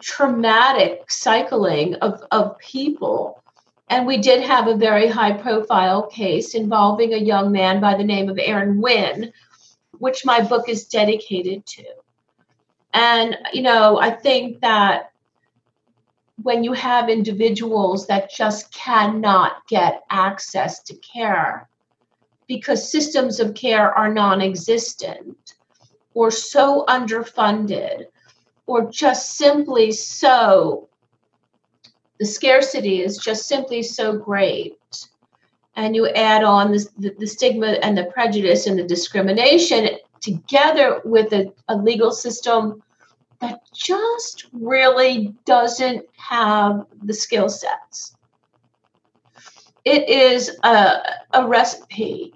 traumatic 0.00 1.10
cycling 1.10 1.94
of, 1.96 2.22
of 2.30 2.58
people. 2.58 3.42
And 3.88 4.06
we 4.06 4.18
did 4.18 4.42
have 4.42 4.68
a 4.68 4.76
very 4.76 5.06
high 5.06 5.32
profile 5.32 6.06
case 6.06 6.54
involving 6.54 7.12
a 7.12 7.18
young 7.18 7.52
man 7.52 7.80
by 7.80 7.96
the 7.96 8.04
name 8.04 8.28
of 8.28 8.38
Aaron 8.38 8.80
Wynn, 8.80 9.32
which 9.98 10.24
my 10.24 10.40
book 10.40 10.68
is 10.68 10.86
dedicated 10.86 11.66
to. 11.66 11.84
And, 12.94 13.38
you 13.52 13.62
know, 13.62 13.98
I 13.98 14.10
think 14.10 14.60
that 14.60 15.11
when 16.42 16.64
you 16.64 16.72
have 16.72 17.08
individuals 17.08 18.06
that 18.06 18.30
just 18.30 18.72
cannot 18.72 19.66
get 19.68 20.02
access 20.10 20.82
to 20.82 20.94
care 20.96 21.68
because 22.48 22.90
systems 22.90 23.40
of 23.40 23.54
care 23.54 23.96
are 23.96 24.12
non 24.12 24.40
existent 24.40 25.54
or 26.14 26.30
so 26.30 26.84
underfunded 26.88 28.06
or 28.66 28.90
just 28.90 29.36
simply 29.36 29.90
so, 29.90 30.88
the 32.18 32.26
scarcity 32.26 33.02
is 33.02 33.18
just 33.18 33.46
simply 33.46 33.82
so 33.82 34.16
great. 34.16 34.78
And 35.74 35.96
you 35.96 36.08
add 36.08 36.44
on 36.44 36.72
the, 36.72 37.14
the, 37.18 37.26
stigma 37.26 37.78
and 37.82 37.96
the 37.96 38.04
prejudice 38.04 38.66
and 38.66 38.78
the 38.78 38.84
discrimination 38.84 39.88
together 40.20 41.00
with 41.04 41.32
a, 41.32 41.52
a 41.68 41.76
legal 41.76 42.12
system 42.12 42.82
that 43.42 43.60
just 43.74 44.46
really 44.52 45.34
doesn't 45.44 46.06
have 46.16 46.86
the 47.02 47.12
skill 47.12 47.48
sets. 47.48 48.16
It 49.84 50.08
is 50.08 50.56
a, 50.62 51.02
a 51.32 51.46
recipe 51.46 52.34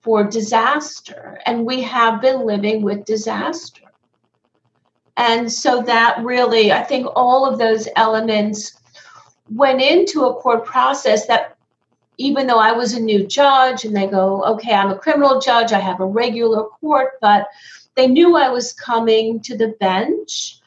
for 0.00 0.24
disaster, 0.24 1.40
and 1.46 1.64
we 1.64 1.80
have 1.82 2.20
been 2.20 2.44
living 2.44 2.82
with 2.82 3.04
disaster. 3.04 3.84
And 5.16 5.50
so 5.50 5.82
that 5.82 6.18
really, 6.24 6.72
I 6.72 6.82
think 6.82 7.06
all 7.14 7.48
of 7.48 7.58
those 7.58 7.86
elements 7.94 8.80
went 9.48 9.80
into 9.80 10.24
a 10.24 10.34
court 10.34 10.64
process 10.64 11.26
that 11.26 11.56
even 12.18 12.48
though 12.48 12.58
I 12.58 12.72
was 12.72 12.94
a 12.94 13.00
new 13.00 13.26
judge, 13.26 13.84
and 13.84 13.94
they 13.94 14.08
go, 14.08 14.42
okay, 14.44 14.74
I'm 14.74 14.90
a 14.90 14.98
criminal 14.98 15.40
judge, 15.40 15.72
I 15.72 15.78
have 15.78 16.00
a 16.00 16.06
regular 16.06 16.64
court, 16.64 17.12
but 17.20 17.46
they 17.94 18.06
knew 18.06 18.36
I 18.36 18.48
was 18.48 18.72
coming 18.72 19.40
to 19.40 19.56
the 19.56 19.74
bench. 19.80 20.58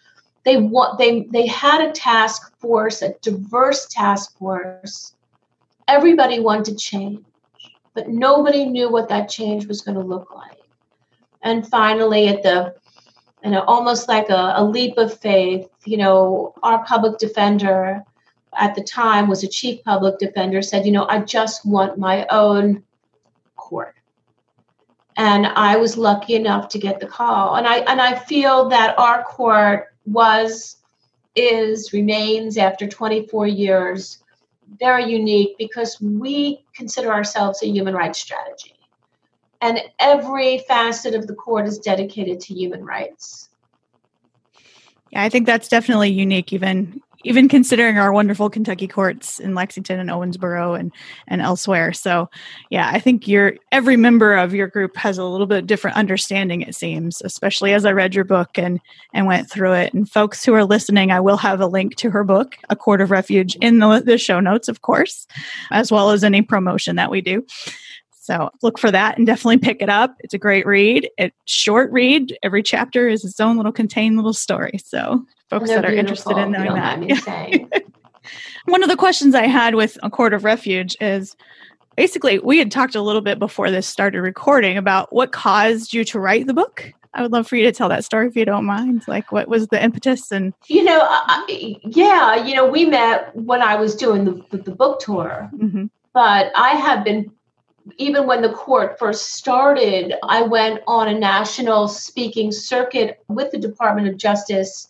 They 0.44 0.58
want 0.58 0.98
they 1.00 1.22
they 1.32 1.48
had 1.48 1.82
a 1.82 1.91
task 1.91 2.58
force, 2.60 3.01
a 3.01 3.15
diverse 3.22 3.88
task 3.88 4.38
force. 4.38 5.13
Everybody 5.88 6.39
wanted 6.39 6.77
change, 6.77 7.25
but 7.94 8.10
nobody 8.10 8.65
knew 8.65 8.91
what 8.91 9.10
that 9.10 9.29
change 9.29 9.67
was 9.67 9.82
going 9.82 9.98
to 9.98 10.03
look 10.03 10.34
like. 10.34 10.62
And 11.41 11.67
finally, 11.67 12.27
at 12.27 12.44
the 12.44 12.75
you 13.44 13.51
know, 13.51 13.62
almost 13.62 14.08
like 14.10 14.29
a, 14.29 14.53
a 14.58 14.63
leap 14.63 14.98
of 14.98 15.20
faith, 15.20 15.70
you 15.86 15.98
know, 15.98 16.55
our 16.63 16.84
public 16.84 17.20
defender 17.20 18.03
at 18.58 18.74
the 18.74 18.84
time 18.84 19.27
was 19.27 19.44
a 19.44 19.48
chief 19.48 19.84
public 19.84 20.17
defender 20.17 20.62
said, 20.63 20.86
you 20.86 20.91
know, 20.91 21.05
I 21.08 21.20
just 21.20 21.65
want 21.65 22.00
my 22.00 22.25
own 22.32 22.84
court. 23.55 23.96
And 25.17 25.48
I 25.48 25.77
was 25.77 25.98
lucky 25.98 26.36
enough 26.36 26.67
to 26.69 26.79
get 26.79 27.00
the 27.00 27.07
call. 27.07 27.55
And 27.55 27.67
I 27.67 27.77
and 27.79 28.01
I 28.01 28.15
feel 28.15 28.69
that 28.69 28.98
our 29.00 29.24
court 29.24 29.93
was 30.05 30.77
is 31.36 31.93
remains 31.93 32.57
after 32.57 32.88
24 32.88 33.48
years 33.48 34.24
very 34.79 35.05
unique 35.05 35.57
because 35.57 36.00
we 36.01 36.63
consider 36.75 37.12
ourselves 37.12 37.62
a 37.63 37.67
human 37.67 37.93
rights 37.93 38.19
strategy. 38.19 38.74
And 39.62 39.79
every 40.00 40.60
facet 40.67 41.15
of 41.15 41.27
the 41.27 41.36
court 41.36 41.67
is 41.67 41.79
dedicated 41.79 42.39
to 42.41 42.53
human 42.53 42.84
rights. 42.84 43.50
Yeah, 45.12 45.24
I 45.24 45.29
think 45.29 45.45
that's 45.45 45.67
definitely 45.67 46.12
unique, 46.12 46.51
even 46.51 47.01
even 47.25 47.50
considering 47.50 47.98
our 47.98 48.13
wonderful 48.13 48.50
Kentucky 48.50 48.88
courts 48.88 49.39
in 49.39 49.55
Lexington 49.55 50.00
and 50.00 50.10
Owensboro 50.10 50.79
and 50.79 50.91
and 51.27 51.41
elsewhere. 51.41 51.91
So, 51.91 52.29
yeah, 52.70 52.89
I 52.94 53.00
think 53.00 53.27
your 53.27 53.55
every 53.72 53.98
member 53.98 54.36
of 54.36 54.53
your 54.53 54.67
group 54.67 54.96
has 54.96 55.17
a 55.17 55.25
little 55.25 55.48
bit 55.48 55.67
different 55.67 55.98
understanding. 55.98 56.62
It 56.62 56.75
seems, 56.75 57.22
especially 57.24 57.74
as 57.74 57.84
I 57.86 57.91
read 57.91 58.15
your 58.15 58.25
book 58.25 58.58
and 58.58 58.79
and 59.13 59.25
went 59.25 59.50
through 59.50 59.74
it. 59.74 59.94
And 59.94 60.10
folks 60.10 60.46
who 60.46 60.53
are 60.53 60.63
listening, 60.63 61.12
I 61.12 61.20
will 61.20 61.38
have 61.38 61.60
a 61.60 61.67
link 61.67 61.96
to 61.98 62.12
her 62.12 62.24
book, 62.24 62.55
A 62.70 62.75
Court 62.75 63.01
of 63.01 63.12
Refuge, 63.12 63.55
in 63.55 63.79
the, 63.79 64.01
the 64.05 64.17
show 64.17 64.39
notes, 64.39 64.67
of 64.67 64.82
course, 64.82 65.27
as 65.72 65.91
well 65.91 66.12
as 66.12 66.24
any 66.24 66.41
promotion 66.41 66.96
that 66.96 67.12
we 67.12 67.22
do. 67.22 67.46
So 68.25 68.50
look 68.63 68.79
for 68.79 68.89
that 68.89 69.17
and 69.17 69.27
definitely 69.27 69.60
pick 69.60 69.84
it 69.84 69.89
up. 69.89 70.15
It's 70.20 70.34
a 70.34 70.39
great 70.39 70.65
read. 70.65 71.08
It's 71.20 71.36
short 71.46 71.91
read. 71.91 72.36
Every 72.41 72.63
chapter 72.63 73.08
is 73.08 73.24
its 73.24 73.39
own 73.39 73.55
little 73.55 73.72
contained 73.72 74.15
little 74.15 74.34
story. 74.34 74.79
So 74.84 75.24
folks 75.51 75.70
that 75.70 75.86
are 75.86 75.94
interested 75.94 76.36
in 76.36 76.51
knowing 76.51 76.74
that. 76.74 77.84
One 78.65 78.82
of 78.82 78.89
the 78.89 78.98
questions 78.98 79.36
I 79.36 79.46
had 79.46 79.75
with 79.75 80.00
a 80.01 80.10
court 80.10 80.34
of 80.34 80.44
refuge 80.44 80.98
is 81.00 81.36
basically 81.96 82.39
we 82.39 82.58
had 82.58 82.72
talked 82.72 82.96
a 82.96 83.01
little 83.01 83.22
bit 83.22 83.38
before 83.38 83.70
this 83.70 83.86
started 83.86 84.22
recording 84.22 84.75
about 84.75 85.13
what 85.13 85.32
caused 85.32 85.94
you 85.94 86.03
to 86.05 86.20
write 86.20 86.48
the 86.48 86.53
book. 86.55 86.91
I 87.13 87.22
would 87.22 87.32
love 87.32 87.48
for 87.48 87.58
you 87.58 87.63
to 87.65 87.72
tell 87.72 87.89
that 87.89 88.03
story 88.03 88.27
if 88.27 88.36
you 88.36 88.44
don't 88.44 88.65
mind. 88.65 89.03
Like, 89.08 89.32
what 89.32 89.48
was 89.48 89.67
the 89.67 89.82
impetus? 89.82 90.32
And 90.32 90.51
you 90.65 90.84
know, 90.84 91.00
I, 91.01 91.77
yeah, 91.84 92.44
you 92.44 92.55
know, 92.55 92.67
we 92.67 92.86
met 92.86 93.36
when 93.36 93.62
I 93.62 93.75
was 93.75 93.96
doing 93.96 94.25
the 94.25 94.58
the 94.58 94.72
book 94.72 95.00
tour, 95.00 95.48
mm-hmm. 95.53 95.86
but 96.12 96.51
I 96.55 96.72
have 96.72 97.05
been 97.05 97.32
even 97.97 98.25
when 98.25 98.41
the 98.41 98.53
court 98.53 98.97
first 98.97 99.33
started, 99.33 100.15
I 100.23 100.41
went 100.41 100.81
on 100.87 101.07
a 101.07 101.19
national 101.19 101.87
speaking 101.87 102.51
circuit 102.51 103.23
with 103.27 103.51
the 103.51 103.59
Department 103.59 104.07
of 104.07 104.17
Justice 104.17 104.87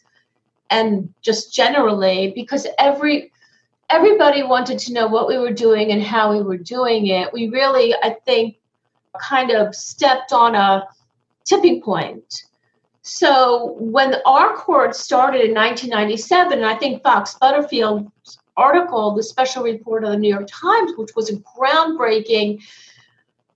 and 0.70 1.14
just 1.22 1.54
generally 1.54 2.32
because 2.36 2.66
every 2.80 3.32
everybody 3.90 4.42
wanted 4.42 4.80
to 4.80 4.94
know 4.94 5.08
what 5.08 5.28
we 5.28 5.38
were 5.38 5.54
doing 5.54 5.92
and 5.92 6.02
how 6.02 6.32
we 6.32 6.42
were 6.42 6.58
doing 6.58 7.08
it. 7.08 7.32
We 7.32 7.50
really, 7.50 7.94
I 7.94 8.16
think, 8.26 8.58
kind 9.20 9.52
of 9.52 9.76
stepped 9.76 10.34
on 10.34 10.56
a 10.56 10.88
tipping 11.44 11.82
point. 11.82 12.44
So 13.04 13.76
when 13.78 14.16
our 14.26 14.56
court 14.56 14.96
started 14.96 15.42
in 15.42 15.54
1997, 15.54 16.54
and 16.54 16.66
I 16.66 16.76
think 16.76 17.04
Fox 17.04 17.36
Butterfield's 17.36 18.40
article, 18.58 19.14
the 19.14 19.22
special 19.22 19.62
report 19.62 20.04
of 20.04 20.12
the 20.12 20.18
New 20.18 20.34
York 20.34 20.48
Times, 20.48 20.94
which 20.98 21.12
was 21.16 21.30
a 21.30 21.36
groundbreaking 21.36 22.64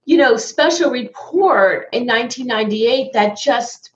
you 0.10 0.18
know, 0.18 0.38
special 0.38 0.90
report 0.90 1.88
in 1.92 2.08
1998 2.08 3.14
that 3.14 3.38
just 3.38 3.92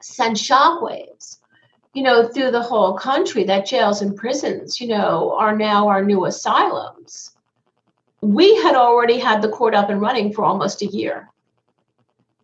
sent 0.00 0.36
shockwaves, 0.36 1.38
you 1.94 2.02
know, 2.02 2.26
through 2.26 2.50
the 2.50 2.60
whole 2.60 2.94
country 2.94 3.44
that 3.44 3.64
jails 3.64 4.02
and 4.02 4.16
prisons, 4.16 4.80
you 4.80 4.88
know, 4.88 5.32
are 5.38 5.56
now 5.56 5.86
our 5.86 6.04
new 6.04 6.24
asylums. 6.24 7.36
We 8.20 8.56
had 8.62 8.74
already 8.74 9.16
had 9.16 9.42
the 9.42 9.48
court 9.48 9.76
up 9.76 9.90
and 9.90 10.00
running 10.00 10.32
for 10.32 10.44
almost 10.44 10.82
a 10.82 10.86
year. 10.86 11.30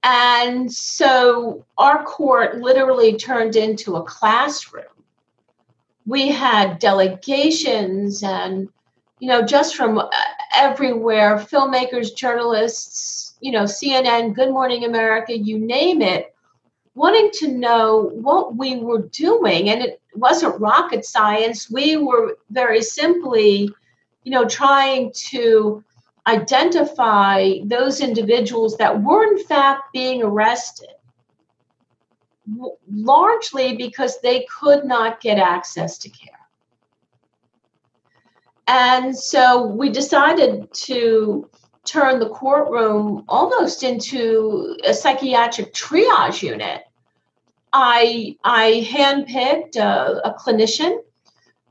And 0.05 0.73
so 0.73 1.67
our 1.79 2.05
court 2.05 2.61
literally 2.61 3.17
turned 3.17 3.57
into 3.57 3.97
a 3.97 4.05
classroom. 4.05 4.85
We 6.07 6.29
had 6.29 6.79
delegations 6.79 8.23
and 8.23 8.69
you 9.19 9.27
know, 9.27 9.43
just 9.43 9.75
from 9.75 9.99
uh, 9.99 10.11
everywhere 10.57 11.37
filmmakers, 11.39 12.15
journalists, 12.15 13.37
you 13.41 13.53
know, 13.53 13.65
CNN, 13.65 14.35
Good 14.35 14.51
Morning 14.51 14.85
America, 14.85 15.37
you 15.37 15.59
name 15.59 16.03
it, 16.03 16.35
wanting 16.95 17.31
to 17.35 17.49
know 17.49 18.11
what 18.15 18.57
we 18.57 18.77
were 18.77 19.03
doing. 19.13 19.71
And 19.71 19.83
it 19.83 20.01
wasn't 20.15 20.61
rocket 20.61 21.05
science. 21.05 21.71
We 21.71 21.97
were 21.97 22.37
very 22.51 22.83
simply, 22.83 23.71
you 24.25 24.33
know, 24.33 24.47
trying 24.47 25.13
to 25.31 25.85
identify 26.27 27.55
those 27.65 28.01
individuals 28.01 28.77
that 28.77 29.03
were, 29.03 29.25
in 29.25 29.45
fact, 29.45 29.93
being 29.93 30.23
arrested 30.23 30.89
largely 32.91 33.77
because 33.77 34.21
they 34.21 34.47
could 34.61 34.85
not 34.85 35.21
get 35.21 35.39
access 35.39 35.99
to 35.99 36.09
care. 36.09 36.38
And 38.69 39.17
so 39.17 39.67
we 39.67 39.89
decided 39.89 40.71
to 40.75 41.49
turn 41.87 42.19
the 42.19 42.29
courtroom 42.29 43.25
almost 43.27 43.83
into 43.83 44.77
a 44.85 44.93
psychiatric 44.93 45.73
triage 45.73 46.43
unit. 46.43 46.83
I 47.73 48.37
I 48.45 48.87
handpicked 48.87 49.77
a, 49.77 50.21
a 50.23 50.35
clinician, 50.39 50.99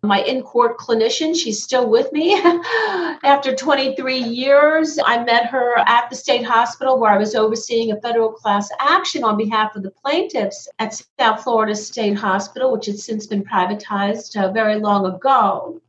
my 0.02 0.22
in-court 0.24 0.80
clinician. 0.80 1.36
She's 1.36 1.64
still 1.64 1.88
with 1.88 2.12
me 2.14 2.34
after 3.24 3.56
23 3.56 4.18
years. 4.18 4.98
I 5.04 5.24
met 5.24 5.46
her 5.48 5.78
at 5.78 6.10
the 6.10 6.16
state 6.16 6.46
hospital 6.46 7.00
where 7.00 7.12
I 7.12 7.18
was 7.20 7.36
overseeing 7.36 7.92
a 7.92 8.02
federal 8.02 8.32
class 8.32 8.70
action 8.80 9.24
on 9.24 9.38
behalf 9.38 9.76
of 9.76 9.84
the 9.84 9.92
plaintiffs 9.92 10.68
at 10.80 11.00
South 11.20 11.44
Florida 11.44 11.76
State 11.76 12.18
Hospital, 12.18 12.72
which 12.72 12.88
has 12.88 13.04
since 13.04 13.28
been 13.28 13.44
privatized 13.44 14.36
uh, 14.36 14.52
very 14.52 14.80
long 14.80 15.06
ago. 15.06 15.80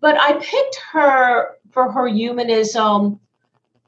But 0.00 0.18
I 0.18 0.34
picked 0.34 0.76
her 0.92 1.56
for 1.70 1.90
her 1.90 2.06
humanism, 2.06 3.20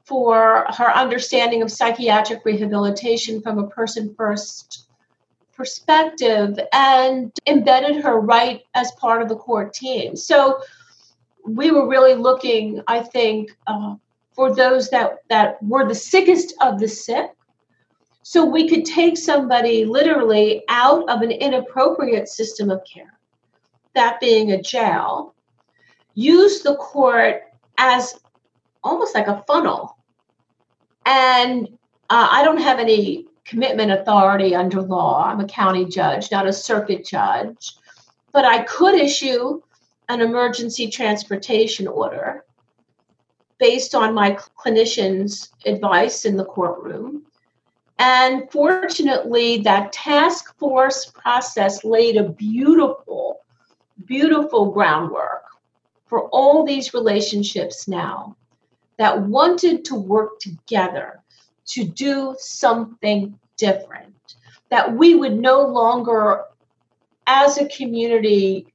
for 0.05 0.65
her 0.69 0.91
understanding 0.91 1.61
of 1.61 1.71
psychiatric 1.71 2.43
rehabilitation 2.43 3.41
from 3.41 3.59
a 3.59 3.67
person 3.67 4.13
first 4.15 4.87
perspective, 5.55 6.57
and 6.73 7.31
embedded 7.45 8.03
her 8.03 8.19
right 8.19 8.61
as 8.73 8.91
part 8.93 9.21
of 9.21 9.29
the 9.29 9.35
court 9.35 9.73
team. 9.73 10.15
So 10.15 10.61
we 11.45 11.71
were 11.71 11.87
really 11.87 12.15
looking, 12.15 12.81
I 12.87 13.01
think, 13.01 13.55
uh, 13.67 13.95
for 14.33 14.55
those 14.55 14.89
that, 14.89 15.19
that 15.29 15.61
were 15.61 15.87
the 15.87 15.95
sickest 15.95 16.55
of 16.61 16.79
the 16.79 16.87
sick. 16.87 17.31
So 18.23 18.45
we 18.45 18.69
could 18.69 18.85
take 18.85 19.17
somebody 19.17 19.85
literally 19.85 20.63
out 20.69 21.09
of 21.09 21.21
an 21.21 21.31
inappropriate 21.31 22.29
system 22.29 22.69
of 22.69 22.81
care, 22.85 23.19
that 23.95 24.19
being 24.19 24.51
a 24.51 24.61
jail, 24.61 25.33
use 26.19 26.61
the 26.63 26.75
court 26.75 27.43
as 27.77 28.19
almost 28.83 29.15
like 29.15 29.27
a 29.27 29.41
funnel. 29.47 29.97
And 31.05 31.67
uh, 32.09 32.27
I 32.31 32.43
don't 32.43 32.61
have 32.61 32.79
any 32.79 33.25
commitment 33.45 33.91
authority 33.91 34.53
under 34.53 34.81
law. 34.81 35.23
I'm 35.25 35.39
a 35.39 35.47
county 35.47 35.85
judge, 35.85 36.29
not 36.29 36.45
a 36.45 36.51
circuit 36.51 37.05
judge. 37.05 37.73
But 38.33 38.43
I 38.45 38.63
could 38.63 38.95
issue 38.95 39.61
an 40.09 40.21
emergency 40.21 40.89
transportation 40.89 41.87
order 41.87 42.43
based 43.57 43.95
on 43.95 44.13
my 44.13 44.37
clinician's 44.57 45.49
advice 45.65 46.25
in 46.25 46.35
the 46.35 46.45
courtroom. 46.45 47.23
And 47.97 48.49
fortunately, 48.51 49.59
that 49.59 49.93
task 49.93 50.57
force 50.57 51.05
process 51.05 51.83
laid 51.83 52.17
a 52.17 52.29
beautiful, 52.29 53.39
beautiful 54.05 54.71
groundwork 54.71 55.48
for 56.09 56.23
all 56.29 56.65
these 56.65 56.93
relationships 56.93 57.87
now 57.87 58.35
that 58.97 59.21
wanted 59.21 59.85
to 59.85 59.95
work 59.95 60.39
together 60.39 61.21
to 61.67 61.85
do 61.85 62.35
something 62.39 63.39
different, 63.57 64.15
that 64.69 64.97
we 64.97 65.15
would 65.15 65.37
no 65.37 65.61
longer, 65.61 66.43
as 67.27 67.57
a 67.59 67.67
community, 67.69 68.73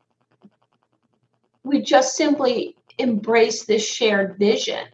we 1.65 1.83
just 1.83 2.17
simply 2.17 2.77
embrace 2.99 3.65
this 3.65 3.87
shared 3.87 4.39
vision 4.39 4.87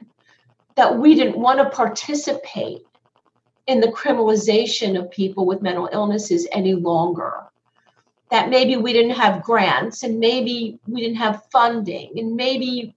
that 0.77 0.99
we 0.99 1.15
didn't 1.15 1.39
want 1.39 1.59
to 1.59 1.77
participate 1.77 2.87
in 3.67 3.81
the 3.81 3.89
criminalization 3.89 4.99
of 4.99 5.11
people 5.11 5.45
with 5.45 5.61
mental 5.61 5.91
illnesses 5.93 6.49
any 6.53 6.75
longer. 6.75 7.50
That 8.31 8.49
maybe 8.49 8.77
we 8.77 8.93
didn't 8.93 9.17
have 9.17 9.43
grants 9.43 10.03
and 10.03 10.21
maybe 10.21 10.79
we 10.87 11.01
didn't 11.01 11.17
have 11.17 11.45
funding 11.51 12.13
and 12.17 12.37
maybe 12.37 12.95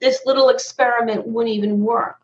this 0.00 0.20
little 0.26 0.48
experiment 0.48 1.26
wouldn't 1.26 1.54
even 1.54 1.80
work. 1.80 2.16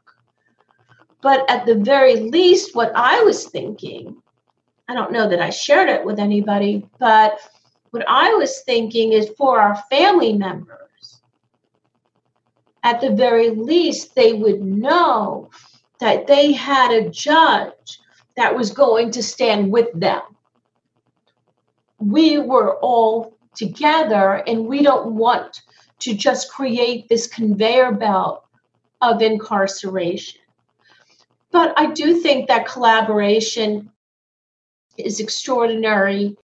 But 1.22 1.48
at 1.50 1.66
the 1.66 1.76
very 1.76 2.16
least, 2.16 2.74
what 2.74 2.92
I 2.94 3.22
was 3.22 3.46
thinking, 3.46 4.20
I 4.88 4.94
don't 4.94 5.12
know 5.12 5.28
that 5.28 5.40
I 5.40 5.50
shared 5.50 5.88
it 5.88 6.04
with 6.04 6.18
anybody, 6.18 6.88
but 6.98 7.38
what 7.90 8.04
I 8.08 8.34
was 8.34 8.62
thinking 8.62 9.12
is 9.12 9.30
for 9.36 9.60
our 9.60 9.76
family 9.90 10.32
members, 10.32 11.20
at 12.82 13.00
the 13.00 13.10
very 13.10 13.50
least, 13.50 14.14
they 14.14 14.32
would 14.32 14.62
know 14.62 15.50
that 16.00 16.26
they 16.26 16.52
had 16.52 16.90
a 16.90 17.10
judge 17.10 18.00
that 18.36 18.56
was 18.56 18.70
going 18.70 19.10
to 19.12 19.22
stand 19.22 19.70
with 19.70 19.88
them. 19.94 20.22
We 22.00 22.38
were 22.38 22.76
all 22.78 23.36
together, 23.54 24.42
and 24.46 24.66
we 24.66 24.82
don't 24.82 25.14
want 25.14 25.60
to 26.00 26.14
just 26.14 26.50
create 26.50 27.08
this 27.08 27.26
conveyor 27.26 27.92
belt 27.92 28.44
of 29.02 29.22
incarceration. 29.22 30.40
But 31.50 31.74
I 31.76 31.92
do 31.92 32.20
think 32.20 32.48
that 32.48 32.66
collaboration 32.66 33.90
is 34.96 35.20
extraordinary 35.20 36.36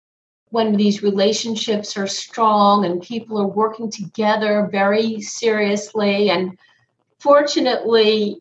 when 0.51 0.77
these 0.77 1.03
relationships 1.03 1.97
are 1.97 2.07
strong 2.07 2.85
and 2.85 3.03
people 3.03 3.39
are 3.41 3.47
working 3.47 3.91
together 3.91 4.69
very 4.71 5.21
seriously. 5.21 6.31
And 6.31 6.59
fortunately, 7.19 8.41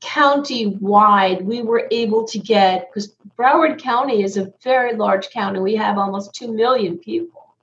county 0.00 0.66
wide, 0.66 1.44
we 1.44 1.62
were 1.62 1.88
able 1.90 2.24
to 2.24 2.38
get, 2.38 2.88
because 2.88 3.14
Broward 3.38 3.80
County 3.80 4.22
is 4.22 4.36
a 4.36 4.52
very 4.62 4.94
large 4.94 5.30
county, 5.30 5.60
we 5.60 5.76
have 5.76 5.98
almost 5.98 6.34
2 6.34 6.52
million 6.52 6.98
people. 6.98 7.54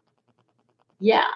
Yeah. 1.00 1.28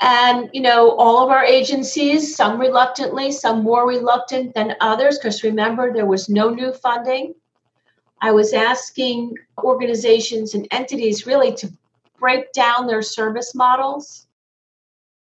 And, 0.00 0.48
you 0.52 0.60
know, 0.60 0.92
all 0.92 1.24
of 1.24 1.30
our 1.30 1.44
agencies, 1.44 2.36
some 2.36 2.60
reluctantly, 2.60 3.32
some 3.32 3.62
more 3.62 3.86
reluctant 3.88 4.54
than 4.54 4.76
others, 4.80 5.18
because 5.18 5.42
remember, 5.42 5.92
there 5.92 6.06
was 6.06 6.28
no 6.28 6.50
new 6.50 6.72
funding. 6.72 7.34
I 8.20 8.30
was 8.32 8.52
asking 8.52 9.34
organizations 9.62 10.54
and 10.54 10.68
entities 10.70 11.26
really 11.26 11.52
to 11.54 11.72
break 12.18 12.52
down 12.52 12.86
their 12.86 13.02
service 13.02 13.54
models 13.54 14.26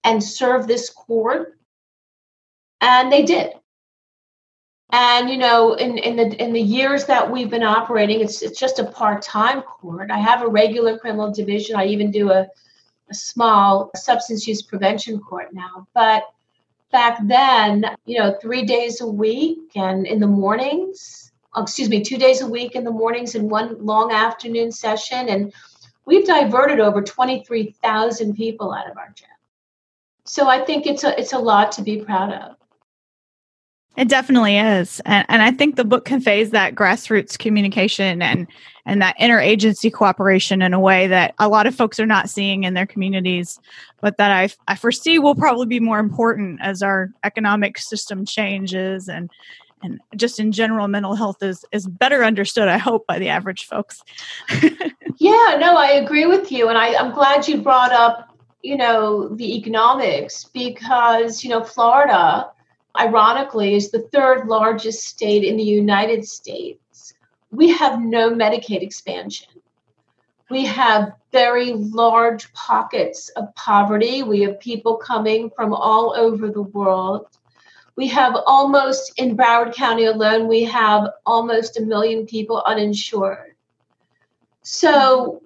and 0.05 0.23
serve 0.23 0.66
this 0.66 0.90
court. 0.90 1.59
And 2.81 3.12
they 3.12 3.23
did. 3.23 3.53
And 4.92 5.31
you 5.31 5.38
know, 5.38 5.72
in, 5.74 5.96
in 5.98 6.16
the 6.16 6.42
in 6.42 6.52
the 6.52 6.61
years 6.61 7.07
that 7.07 7.31
we've 7.31 7.50
been 7.50 7.62
operating, 7.62 8.20
it's 8.20 8.42
it's 8.42 8.61
just 8.61 8.78
a 8.78 8.85
part-time 8.85 9.62
court. 9.62 10.11
I 10.11 10.18
have 10.18 10.42
a 10.42 10.48
regular 10.48 10.98
criminal 10.98 11.33
division. 11.33 11.76
I 11.76 11.87
even 11.87 12.11
do 12.11 12.31
a 12.31 12.46
a 13.12 13.14
small 13.14 13.90
substance 13.94 14.48
use 14.48 14.62
prevention 14.62 15.20
court 15.20 15.52
now. 15.52 15.87
But 15.94 16.24
back 16.90 17.18
then, 17.26 17.85
you 18.07 18.18
know, 18.18 18.37
three 18.40 18.64
days 18.64 19.00
a 19.00 19.07
week 19.07 19.59
and 19.76 20.07
in 20.07 20.18
the 20.18 20.26
mornings, 20.26 21.31
oh, 21.55 21.62
excuse 21.62 21.90
me, 21.90 22.02
two 22.02 22.16
days 22.16 22.40
a 22.40 22.46
week 22.46 22.74
in 22.74 22.85
the 22.85 22.90
mornings 22.90 23.35
and 23.35 23.50
one 23.50 23.85
long 23.85 24.12
afternoon 24.12 24.72
session. 24.72 25.28
And 25.28 25.52
we've 26.07 26.26
diverted 26.26 26.81
over 26.81 27.02
23,000 27.02 28.35
people 28.35 28.72
out 28.72 28.90
of 28.90 28.96
our 28.96 29.12
jail. 29.14 29.28
So 30.24 30.48
I 30.48 30.64
think 30.64 30.87
it's 30.87 31.05
a, 31.05 31.18
it's 31.20 31.35
a 31.35 31.38
lot 31.38 31.72
to 31.72 31.83
be 31.83 32.02
proud 32.02 32.33
of. 32.33 32.57
It 33.96 34.09
definitely 34.09 34.57
is. 34.57 35.00
And, 35.05 35.26
and 35.28 35.42
I 35.42 35.50
think 35.50 35.76
the 35.76 35.85
book 35.85 36.07
conveys 36.07 36.50
that 36.50 36.74
grassroots 36.74 37.38
communication 37.38 38.22
and, 38.22 38.46
and 38.87 39.02
that 39.02 39.18
interagency 39.18 39.92
cooperation 39.92 40.62
in 40.62 40.72
a 40.72 40.81
way 40.81 41.07
that 41.09 41.35
a 41.38 41.48
lot 41.48 41.66
of 41.66 41.74
folks 41.74 42.00
are 42.00 42.07
not 42.07 42.31
seeing 42.31 42.64
in 42.64 42.72
their 42.72 42.87
communities, 42.87 43.61
but 44.00 44.16
that 44.16 44.31
I, 44.31 44.48
I 44.66 44.76
foresee 44.76 45.18
will 45.18 45.35
probably 45.35 45.66
be 45.66 45.78
more 45.78 45.98
important 45.98 46.61
as 46.62 46.83
our 46.83 47.11
economic 47.22 47.76
system 47.78 48.24
changes 48.24 49.09
and, 49.09 49.28
and 49.83 50.00
just 50.16 50.40
in 50.40 50.52
general, 50.52 50.88
mental 50.88 51.14
health 51.14 51.42
is, 51.42 51.64
is 51.72 51.87
better 51.87 52.24
understood, 52.24 52.68
I 52.68 52.78
hope, 52.78 53.07
by 53.07 53.18
the 53.18 53.28
average 53.28 53.66
folks. 53.66 54.02
yeah, 55.18 55.57
no, 55.59 55.76
I 55.76 55.98
agree 56.02 56.24
with 56.24 56.50
you. 56.50 56.68
And 56.68 56.78
I, 56.78 56.94
I'm 56.94 57.12
glad 57.12 57.46
you 57.46 57.61
brought 57.61 57.92
up, 57.92 58.35
you 58.62 58.76
know, 58.76 59.28
the 59.28 59.57
economics 59.57 60.44
because, 60.44 61.44
you 61.44 61.50
know, 61.50 61.62
Florida– 61.62 62.48
ironically, 62.98 63.74
is 63.74 63.90
the 63.90 64.09
third 64.12 64.48
largest 64.48 65.07
state 65.07 65.44
in 65.44 65.57
the 65.57 65.62
United 65.62 66.26
States. 66.26 67.14
We 67.50 67.70
have 67.70 68.00
no 68.00 68.31
Medicaid 68.31 68.83
expansion. 68.83 69.48
We 70.50 70.66
have 70.66 71.12
very 71.33 71.72
large 71.72 72.52
pockets 72.52 73.31
of 73.31 73.55
poverty. 73.55 74.22
We 74.22 74.42
have 74.42 74.61
people 74.61 74.96
coming 74.96 75.50
from 75.50 75.72
all 75.72 76.14
over 76.14 76.50
the 76.50 76.62
world. 76.62 77.26
We 77.96 78.09
have 78.09 78.37
almost, 78.46 79.12
in 79.18 79.37
Broward 79.37 79.74
County 79.74 80.05
alone, 80.05 80.48
we 80.48 80.64
have 80.64 81.09
almost 81.24 81.78
a 81.78 81.83
million 81.83 82.26
people 82.26 82.62
uninsured. 82.66 83.55
So 84.62 85.42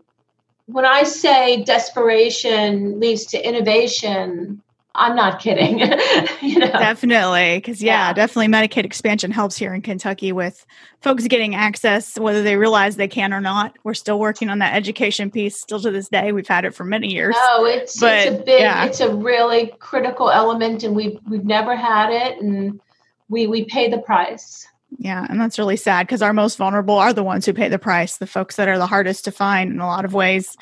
when 0.67 0.85
I 0.85 1.05
say 1.05 1.63
desperation 1.63 3.01
leads 3.01 3.27
to 3.27 3.49
innovation, 3.49 4.63
I'm 4.97 5.15
not 5.15 5.41
kidding. 5.41 5.79
you 6.43 6.59
know? 6.59 6.71
Definitely. 6.73 7.59
Because, 7.59 7.83
yeah, 7.83 8.09
yeah, 8.09 8.13
definitely 8.13 8.49
Medicaid 8.49 8.85
expansion 8.85 9.31
helps 9.31 9.57
here 9.57 9.75
in 9.75 9.83
Kentucky 9.83 10.33
with 10.33 10.65
folks 11.01 11.27
getting 11.27 11.55
access, 11.55 12.19
whether 12.19 12.43
they 12.43 12.57
realize 12.57 12.97
they 12.97 13.09
can 13.09 13.33
or 13.33 13.41
not. 13.41 13.77
We're 13.85 13.95
still 13.95 14.19
working 14.19 14.49
on 14.49 14.59
that 14.61 14.75
education 14.75 15.31
piece 15.31 15.61
still 15.61 15.81
to 15.81 15.91
this 15.91 16.09
day. 16.09 16.33
We've 16.33 16.49
had 16.49 16.65
it 16.65 16.75
for 16.75 16.85
many 16.85 17.13
years. 17.13 17.37
Oh, 17.39 17.65
it's, 17.65 18.01
but, 18.01 18.27
it's 18.27 18.41
a 18.41 18.43
big, 18.43 18.61
yeah. 18.61 18.85
it's 18.87 19.01
a 19.01 19.15
really 19.15 19.73
critical 19.79 20.31
element, 20.31 20.83
and 20.83 20.97
we've, 20.97 21.19
we've 21.29 21.45
never 21.45 21.77
had 21.77 22.11
it, 22.11 22.41
and 22.41 22.81
we, 23.29 23.47
we 23.47 23.65
pay 23.65 23.89
the 23.91 23.99
price. 23.99 24.67
Yeah, 24.99 25.27
and 25.29 25.41
that's 25.41 25.59
really 25.59 25.77
sad 25.77 26.07
because 26.07 26.23
our 26.23 26.33
most 26.33 26.57
vulnerable 26.57 26.97
are 26.97 27.13
the 27.13 27.23
ones 27.23 27.45
who 27.45 27.53
pay 27.53 27.69
the 27.69 27.79
price. 27.79 28.17
The 28.17 28.27
folks 28.27 28.57
that 28.57 28.69
are 28.69 28.79
the 28.79 28.87
hardest 28.87 29.25
to 29.27 29.31
find 29.31 29.71
in 29.71 29.81
a 29.81 29.87
lot 29.87 30.05
of 30.07 30.15
ways 30.15 30.57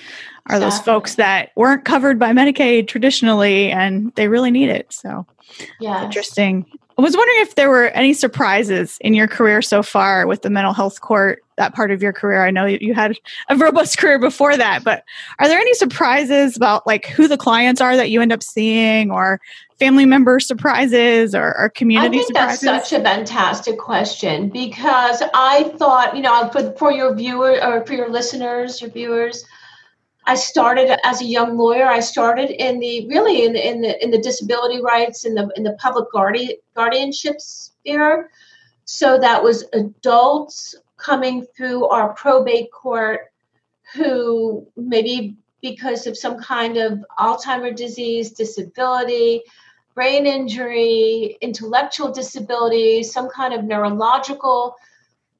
are 0.47 0.59
those 0.59 0.79
folks 0.81 1.15
that 1.15 1.51
weren't 1.55 1.85
covered 1.85 2.19
by 2.19 2.33
Medicaid 2.33 2.89
traditionally 2.89 3.71
and 3.71 4.13
they 4.17 4.27
really 4.29 4.51
need 4.51 4.71
it. 4.71 4.93
So, 4.93 5.27
yeah, 5.79 6.05
interesting. 6.05 6.67
I 6.97 7.03
was 7.03 7.17
wondering 7.17 7.41
if 7.41 7.57
there 7.57 7.71
were 7.71 7.87
any 7.87 8.13
surprises 8.13 8.99
in 9.01 9.15
your 9.15 9.27
career 9.27 9.63
so 9.63 9.83
far 9.83 10.27
with 10.27 10.43
the 10.43 10.51
mental 10.51 10.73
health 10.73 11.01
court, 11.01 11.43
that 11.57 11.75
part 11.75 11.91
of 11.91 12.03
your 12.03 12.13
career. 12.13 12.45
I 12.45 12.53
know 12.53 12.67
you 12.67 12.95
had 12.95 13.19
a 13.49 13.57
robust 13.57 13.99
career 13.99 14.19
before 14.19 14.57
that, 14.57 14.85
but 14.85 15.03
are 15.41 15.49
there 15.49 15.59
any 15.59 15.75
surprises 15.75 16.57
about 16.57 16.87
like 16.87 17.07
who 17.07 17.27
the 17.27 17.37
clients 17.37 17.81
are 17.81 17.97
that 17.97 18.11
you 18.11 18.21
end 18.21 18.33
up 18.33 18.43
seeing 18.43 19.11
or 19.11 19.41
family 19.81 20.07
member 20.07 20.39
surprises 20.39 21.35
or, 21.35 21.57
or 21.59 21.69
community 21.69 22.07
I 22.07 22.11
think 22.11 22.27
surprises? 22.29 22.61
That's 22.61 22.91
such 22.91 23.01
a 23.01 23.03
fantastic 23.03 23.79
question 23.79 24.49
because 24.49 25.21
I 25.35 25.73
thought, 25.77 26.15
you 26.15 26.23
know, 26.23 26.49
for, 26.51 26.73
for 26.73 26.93
your 26.93 27.13
viewer 27.13 27.59
or 27.63 27.85
for 27.85 27.95
your 27.95 28.09
listeners, 28.09 28.81
your 28.81 28.91
viewers, 28.91 29.45
I 30.27 30.37
started 30.37 30.99
as 31.07 31.21
a 31.21 31.27
young 31.27 31.57
lawyer. 31.57 31.87
I 31.87 32.01
started 32.01 32.51
in 32.51 32.79
the 32.79 33.07
really 33.09 33.45
in 33.45 33.53
the 33.53 33.69
in 33.69 33.81
the 33.83 34.03
in 34.03 34.11
the 34.11 34.19
disability 34.19 34.81
rights 34.81 35.25
in 35.25 35.35
the 35.35 35.51
in 35.57 35.63
the 35.63 35.75
public 35.75 36.11
guardian 36.11 36.57
guardianship 36.75 37.41
sphere. 37.41 38.31
So 38.87 39.19
that 39.19 39.43
was 39.43 39.65
adults 39.73 40.75
coming 40.97 41.47
through 41.57 41.87
our 41.87 42.15
probate 42.15 42.73
court 42.73 43.33
who 43.95 44.67
maybe 44.77 45.37
because 45.61 46.07
of 46.07 46.17
some 46.17 46.39
kind 46.39 46.77
of 46.77 47.05
Alzheimer 47.19 47.75
disease, 47.75 48.31
disability, 48.31 49.43
brain 49.95 50.27
injury, 50.27 51.39
intellectual 51.41 52.13
disability, 52.13 53.03
some 53.03 53.29
kind 53.29 53.55
of 53.55 53.65
neurological 53.65 54.77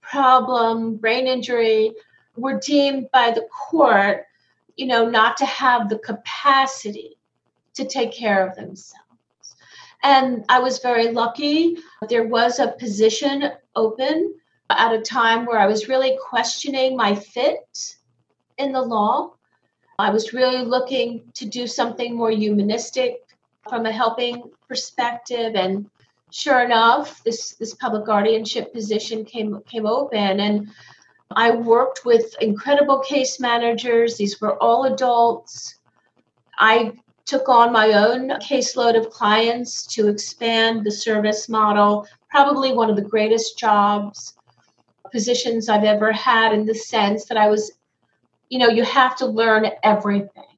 problem, 0.01 0.97
brain 0.97 1.27
injury, 1.27 1.93
were 2.37 2.59
deemed 2.59 3.11
by 3.13 3.31
the 3.31 3.47
court 3.71 4.27
you 4.77 4.87
know, 4.87 5.09
not 5.09 5.37
to 5.39 5.47
have 5.47 5.89
the 5.89 5.99
capacity 5.99 7.17
to 7.75 7.85
take 7.85 8.13
care 8.13 8.47
of 8.47 8.55
themselves. 8.57 9.01
And 10.03 10.45
I 10.49 10.61
was 10.61 10.79
very 10.81 11.11
lucky. 11.13 11.79
There 12.09 12.27
was 12.27 12.59
a 12.59 12.73
position 12.73 13.51
open 13.75 14.35
at 14.71 14.93
a 14.93 15.01
time 15.01 15.47
where 15.47 15.59
I 15.59 15.67
was 15.67 15.89
really 15.89 16.19
questioning 16.21 16.97
my 16.97 17.15
fit 17.15 17.97
in 18.59 18.73
the 18.73 18.83
law. 18.83 19.35
I 19.99 20.11
was 20.11 20.33
really 20.33 20.65
looking 20.65 21.23
to 21.35 21.47
do 21.47 21.67
something 21.67 22.17
more 22.17 22.31
humanistic 22.31 23.21
from 23.69 23.87
a 23.87 23.93
helping 23.93 24.43
perspective. 24.69 25.55
And 25.55 25.89
sure 26.31 26.61
enough, 26.65 27.23
this, 27.25 27.55
this 27.55 27.75
public 27.75 28.05
guardianship 28.05 28.73
position 28.73 29.25
came 29.25 29.61
came 29.63 29.87
open. 29.87 30.41
And 30.41 30.69
I 31.31 31.51
worked 31.51 32.05
with 32.05 32.35
incredible 32.41 33.01
case 33.01 33.41
managers. 33.41 34.17
These 34.17 34.41
were 34.41 34.61
all 34.63 34.85
adults. 34.85 35.79
I 36.59 36.93
took 37.25 37.49
on 37.49 37.73
my 37.73 37.93
own 37.93 38.29
caseload 38.41 38.99
of 38.99 39.11
clients 39.11 39.87
to 39.95 40.09
expand 40.09 40.85
the 40.85 40.93
service 40.93 41.49
model. 41.49 42.07
Probably 42.31 42.73
one 42.73 42.91
of 42.91 42.97
the 42.97 43.03
greatest 43.03 43.59
jobs, 43.59 44.35
positions 45.11 45.69
I've 45.69 45.85
ever 45.85 46.13
had 46.13 46.53
in 46.53 46.67
the 46.67 46.75
sense 46.75 47.27
that 47.27 47.39
I 47.39 47.49
was, 47.49 47.73
you 48.49 48.59
know, 48.59 48.69
you 48.69 48.83
have 48.85 49.17
to 49.17 49.27
learn 49.27 49.71
everything 49.83 50.54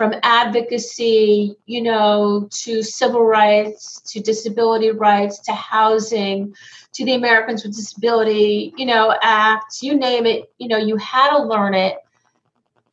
from 0.00 0.14
advocacy, 0.22 1.54
you 1.66 1.82
know, 1.82 2.48
to 2.50 2.82
civil 2.82 3.22
rights, 3.22 4.00
to 4.00 4.18
disability 4.18 4.90
rights, 4.92 5.40
to 5.40 5.52
housing, 5.52 6.54
to 6.94 7.04
the 7.04 7.12
Americans 7.12 7.62
with 7.62 7.76
Disability, 7.76 8.72
you 8.78 8.86
know, 8.86 9.14
Act, 9.20 9.82
you 9.82 9.98
name 9.98 10.24
it, 10.24 10.50
you 10.56 10.68
know, 10.68 10.78
you 10.78 10.96
had 10.96 11.36
to 11.36 11.42
learn 11.42 11.74
it. 11.74 11.98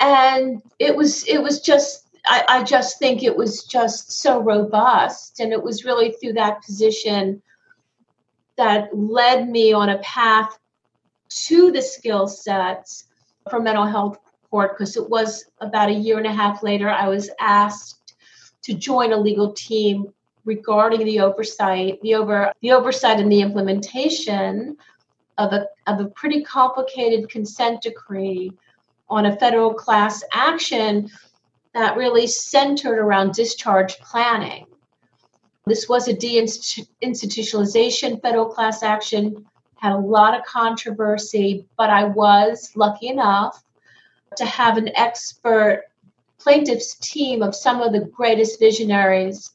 And 0.01 0.61
it 0.79 0.97
was 0.97 1.25
it 1.29 1.41
was 1.41 1.61
just 1.61 2.09
I, 2.25 2.43
I 2.49 2.63
just 2.63 2.99
think 2.99 3.23
it 3.23 3.37
was 3.37 3.63
just 3.63 4.11
so 4.11 4.41
robust. 4.41 5.39
And 5.39 5.53
it 5.53 5.63
was 5.63 5.85
really 5.85 6.11
through 6.11 6.33
that 6.33 6.61
position 6.61 7.41
that 8.57 8.89
led 8.93 9.47
me 9.47 9.71
on 9.71 9.87
a 9.87 9.99
path 9.99 10.59
to 11.29 11.71
the 11.71 11.81
skill 11.81 12.27
sets 12.27 13.05
for 13.49 13.61
mental 13.61 13.85
health 13.85 14.19
court 14.49 14.77
because 14.77 14.97
it 14.97 15.09
was 15.09 15.45
about 15.59 15.89
a 15.89 15.93
year 15.93 16.17
and 16.17 16.27
a 16.27 16.33
half 16.33 16.63
later 16.63 16.89
I 16.89 17.07
was 17.07 17.29
asked 17.39 18.15
to 18.63 18.73
join 18.73 19.13
a 19.13 19.17
legal 19.17 19.53
team 19.53 20.11
regarding 20.45 21.05
the 21.05 21.19
oversight, 21.19 22.01
the 22.01 22.15
over 22.15 22.51
the 22.61 22.71
oversight 22.71 23.19
and 23.19 23.31
the 23.31 23.41
implementation 23.41 24.75
of 25.37 25.53
a 25.53 25.67
of 25.85 25.99
a 25.99 26.07
pretty 26.09 26.41
complicated 26.43 27.29
consent 27.29 27.81
decree 27.81 28.51
on 29.09 29.27
a 29.27 29.37
federal 29.37 29.73
class 29.73 30.21
action 30.31 31.09
that 31.73 31.97
really 31.97 32.27
centered 32.27 32.99
around 32.99 33.33
discharge 33.33 33.97
planning. 33.99 34.65
This 35.65 35.89
was 35.89 36.07
a 36.07 36.13
deinstitutionalization 36.13 38.21
federal 38.21 38.45
class 38.47 38.83
action, 38.83 39.45
had 39.75 39.91
a 39.91 39.97
lot 39.97 40.33
of 40.33 40.45
controversy, 40.45 41.65
but 41.77 41.89
I 41.89 42.05
was 42.05 42.71
lucky 42.75 43.09
enough 43.09 43.65
to 44.37 44.45
have 44.45 44.77
an 44.77 44.89
expert 44.95 45.83
plaintiffs 46.39 46.95
team 46.95 47.41
of 47.41 47.55
some 47.55 47.81
of 47.81 47.91
the 47.91 47.99
greatest 47.99 48.59
visionaries 48.59 49.51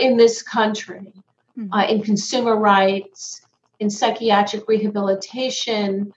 in 0.00 0.16
this 0.16 0.42
country 0.42 1.12
mm-hmm. 1.58 1.72
uh, 1.72 1.86
in 1.86 2.02
consumer 2.02 2.56
rights, 2.56 3.42
in 3.80 3.90
psychiatric 3.90 4.68
rehabilitation, 4.68 6.12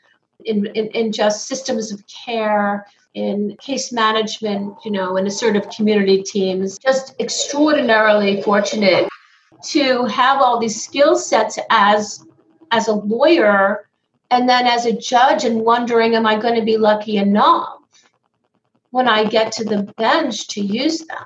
in, 0.46 0.66
in, 0.68 0.88
in 0.88 1.12
just 1.12 1.48
systems 1.48 1.92
of 1.92 2.04
care, 2.08 2.86
in 3.14 3.58
case 3.60 3.92
management, 3.92 4.76
you 4.86 4.92
know, 4.92 5.18
in 5.18 5.28
assertive 5.28 5.70
community 5.70 6.22
teams. 6.22 6.78
Just 6.78 7.16
extraordinarily 7.20 8.42
fortunate 8.42 9.08
to 9.64 10.06
have 10.06 10.42
all 10.42 10.60
these 10.60 10.82
skill 10.82 11.16
sets 11.16 11.60
as 11.70 12.26
as 12.72 12.88
a 12.88 12.94
lawyer 12.94 13.90
and 14.32 14.48
then 14.48 14.68
as 14.68 14.86
a 14.86 14.96
judge 14.96 15.44
and 15.44 15.62
wondering 15.62 16.16
am 16.16 16.26
I 16.26 16.40
going 16.40 16.56
to 16.56 16.64
be 16.64 16.78
lucky 16.78 17.18
enough 17.18 17.79
when 18.92 19.08
I 19.08 19.26
get 19.26 19.52
to 19.54 19.64
the 19.64 19.84
bench 19.98 20.48
to 20.50 20.62
use 20.62 21.00
them. 21.00 21.26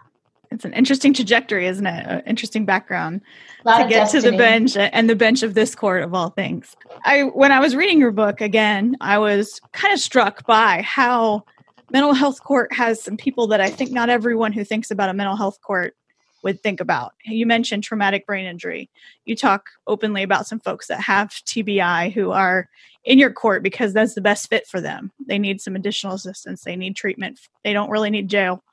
It's 0.51 0.65
an 0.65 0.73
interesting 0.73 1.13
trajectory, 1.13 1.65
isn't 1.65 1.85
it? 1.85 2.05
An 2.05 2.21
interesting 2.27 2.63
background 2.63 3.21
to 3.65 3.87
get 3.89 4.11
to 4.11 4.21
the 4.21 4.37
bench 4.37 4.77
and 4.77 5.09
the 5.09 5.15
bench 5.15 5.41
of 5.41 5.55
this 5.55 5.73
court 5.73 6.03
of 6.03 6.13
all 6.13 6.29
things. 6.29 6.75
I 7.05 7.23
when 7.23 7.51
I 7.51 7.59
was 7.59 7.75
reading 7.75 7.99
your 7.99 8.11
book 8.11 8.39
again, 8.39 8.95
I 9.01 9.17
was 9.17 9.59
kind 9.71 9.93
of 9.93 9.99
struck 9.99 10.45
by 10.45 10.83
how 10.83 11.43
mental 11.91 12.13
health 12.13 12.43
court 12.43 12.71
has 12.73 13.01
some 13.01 13.17
people 13.17 13.47
that 13.47 13.61
I 13.61 13.69
think 13.69 13.91
not 13.91 14.09
everyone 14.09 14.53
who 14.53 14.63
thinks 14.63 14.91
about 14.91 15.09
a 15.09 15.13
mental 15.13 15.35
health 15.35 15.59
court 15.61 15.95
would 16.43 16.61
think 16.61 16.79
about. 16.79 17.13
You 17.25 17.45
mentioned 17.45 17.83
traumatic 17.83 18.25
brain 18.27 18.45
injury. 18.45 18.89
You 19.25 19.35
talk 19.35 19.69
openly 19.87 20.23
about 20.23 20.47
some 20.47 20.59
folks 20.59 20.87
that 20.87 21.01
have 21.01 21.29
TBI 21.29 22.11
who 22.13 22.31
are 22.31 22.69
in 23.03 23.19
your 23.19 23.31
court 23.31 23.63
because 23.63 23.93
that's 23.93 24.15
the 24.15 24.21
best 24.21 24.49
fit 24.49 24.67
for 24.67 24.79
them. 24.79 25.11
They 25.25 25.39
need 25.39 25.61
some 25.61 25.75
additional 25.75 26.13
assistance, 26.13 26.63
they 26.63 26.75
need 26.75 26.95
treatment. 26.95 27.39
They 27.63 27.73
don't 27.73 27.89
really 27.89 28.09
need 28.09 28.29
jail 28.29 28.63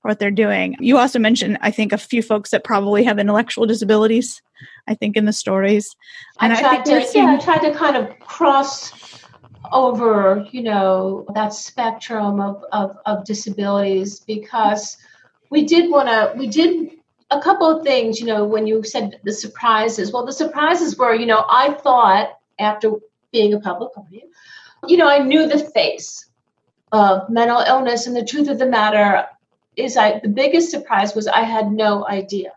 for 0.00 0.08
what 0.08 0.18
they're 0.18 0.30
doing. 0.30 0.76
You 0.80 0.98
also 0.98 1.18
mentioned, 1.18 1.58
I 1.60 1.70
think, 1.70 1.92
a 1.92 1.98
few 1.98 2.22
folks 2.22 2.50
that 2.50 2.64
probably 2.64 3.04
have 3.04 3.18
intellectual 3.18 3.66
disabilities, 3.66 4.42
I 4.86 4.94
think, 4.94 5.16
in 5.16 5.24
the 5.24 5.32
stories. 5.32 5.94
And 6.40 6.52
I 6.52 6.60
tried 6.60 6.80
I 6.80 7.02
to, 7.02 7.18
yeah, 7.18 7.36
I 7.38 7.38
tried 7.38 7.68
to 7.68 7.74
kind 7.74 7.96
of 7.96 8.18
cross 8.20 8.92
over, 9.72 10.46
you 10.52 10.62
know, 10.62 11.26
that 11.34 11.52
spectrum 11.52 12.40
of, 12.40 12.64
of, 12.72 12.96
of 13.06 13.24
disabilities 13.24 14.20
because 14.20 14.96
we 15.50 15.64
did 15.64 15.90
want 15.90 16.08
to, 16.08 16.34
we 16.36 16.46
did 16.46 16.92
a 17.30 17.40
couple 17.40 17.68
of 17.68 17.84
things, 17.84 18.20
you 18.20 18.26
know, 18.26 18.44
when 18.44 18.66
you 18.66 18.82
said 18.84 19.20
the 19.24 19.32
surprises. 19.32 20.12
Well, 20.12 20.26
the 20.26 20.32
surprises 20.32 20.96
were, 20.96 21.14
you 21.14 21.26
know, 21.26 21.44
I 21.48 21.72
thought 21.74 22.38
after 22.58 22.92
being 23.32 23.54
a 23.54 23.60
public 23.60 23.94
guardian, 23.94 24.28
you 24.86 24.96
know, 24.96 25.08
I 25.08 25.18
knew 25.18 25.46
the 25.46 25.58
face 25.58 26.26
of 26.92 27.28
mental 27.28 27.60
illness. 27.60 28.06
And 28.06 28.14
the 28.14 28.24
truth 28.24 28.48
of 28.48 28.58
the 28.58 28.66
matter 28.66 29.26
is, 29.76 29.96
I 29.96 30.20
the 30.20 30.28
biggest 30.28 30.70
surprise 30.70 31.14
was 31.14 31.26
I 31.26 31.42
had 31.42 31.70
no 31.70 32.06
idea. 32.06 32.52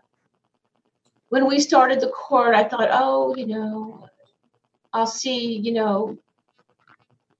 When 1.28 1.46
we 1.46 1.60
started 1.60 2.00
the 2.00 2.08
court, 2.08 2.54
I 2.54 2.64
thought, 2.64 2.88
oh, 2.90 3.36
you 3.36 3.46
know, 3.46 4.08
I'll 4.92 5.06
see, 5.06 5.56
you 5.56 5.72
know, 5.72 6.18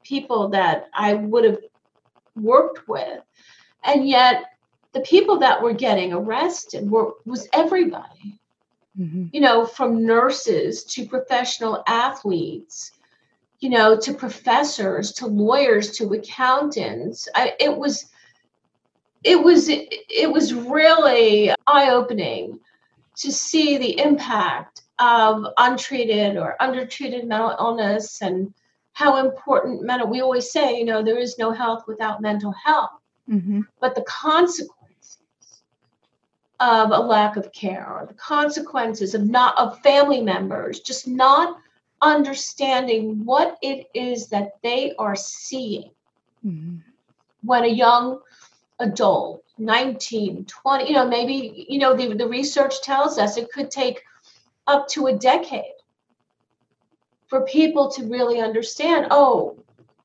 people 0.04 0.48
that 0.50 0.88
I 0.94 1.14
would 1.14 1.44
have 1.44 1.58
worked 2.36 2.88
with. 2.88 3.20
And 3.84 4.08
yet 4.08 4.44
the 4.92 5.00
people 5.00 5.38
that 5.38 5.62
were 5.62 5.72
getting 5.72 6.12
arrested 6.12 6.90
were 6.90 7.12
was 7.24 7.48
everybody. 7.52 8.40
Mm-hmm. 8.98 9.26
You 9.32 9.40
know, 9.40 9.64
from 9.64 10.04
nurses 10.04 10.84
to 10.84 11.06
professional 11.06 11.82
athletes, 11.86 12.90
you 13.60 13.70
know, 13.70 13.96
to 13.98 14.12
professors, 14.12 15.12
to 15.12 15.26
lawyers, 15.26 15.92
to 15.98 16.12
accountants. 16.12 17.28
I, 17.34 17.54
it 17.60 17.76
was 17.76 18.06
it 19.22 19.42
was 19.42 19.68
it 19.68 20.32
was 20.32 20.54
really 20.54 21.52
eye-opening 21.66 22.58
to 23.16 23.30
see 23.32 23.76
the 23.76 24.00
impact 24.00 24.82
of 24.98 25.44
untreated 25.56 26.36
or 26.36 26.56
undertreated 26.60 27.26
mental 27.26 27.54
illness 27.58 28.22
and 28.22 28.52
how 28.92 29.16
important 29.24 29.82
mental 29.82 30.08
we 30.08 30.20
always 30.20 30.50
say 30.50 30.78
you 30.78 30.84
know 30.84 31.02
there 31.02 31.18
is 31.18 31.38
no 31.38 31.52
health 31.52 31.84
without 31.86 32.20
mental 32.20 32.52
health 32.52 32.90
mm-hmm. 33.28 33.60
but 33.80 33.94
the 33.94 34.02
consequences 34.02 34.76
of 36.60 36.90
a 36.90 36.98
lack 36.98 37.36
of 37.36 37.52
care 37.52 37.86
or 37.88 38.06
the 38.06 38.14
consequences 38.14 39.14
of 39.14 39.28
not 39.28 39.56
of 39.58 39.80
family 39.80 40.20
members 40.20 40.80
just 40.80 41.08
not 41.08 41.56
understanding 42.02 43.24
what 43.24 43.58
it 43.62 43.88
is 43.94 44.28
that 44.28 44.52
they 44.62 44.92
are 44.98 45.16
seeing 45.16 45.90
mm-hmm. 46.46 46.76
when 47.42 47.64
a 47.64 47.68
young 47.68 48.20
adult 48.78 49.42
19 49.58 50.44
20 50.46 50.88
you 50.88 50.94
know 50.94 51.06
maybe 51.06 51.66
you 51.68 51.78
know 51.78 51.94
the, 51.94 52.14
the 52.14 52.26
research 52.26 52.80
tells 52.82 53.18
us 53.18 53.36
it 53.36 53.52
could 53.52 53.70
take 53.70 54.02
up 54.66 54.88
to 54.88 55.06
a 55.06 55.16
decade 55.16 55.74
for 57.30 57.42
people 57.42 57.88
to 57.92 58.04
really 58.06 58.40
understand, 58.40 59.06
oh, 59.12 59.56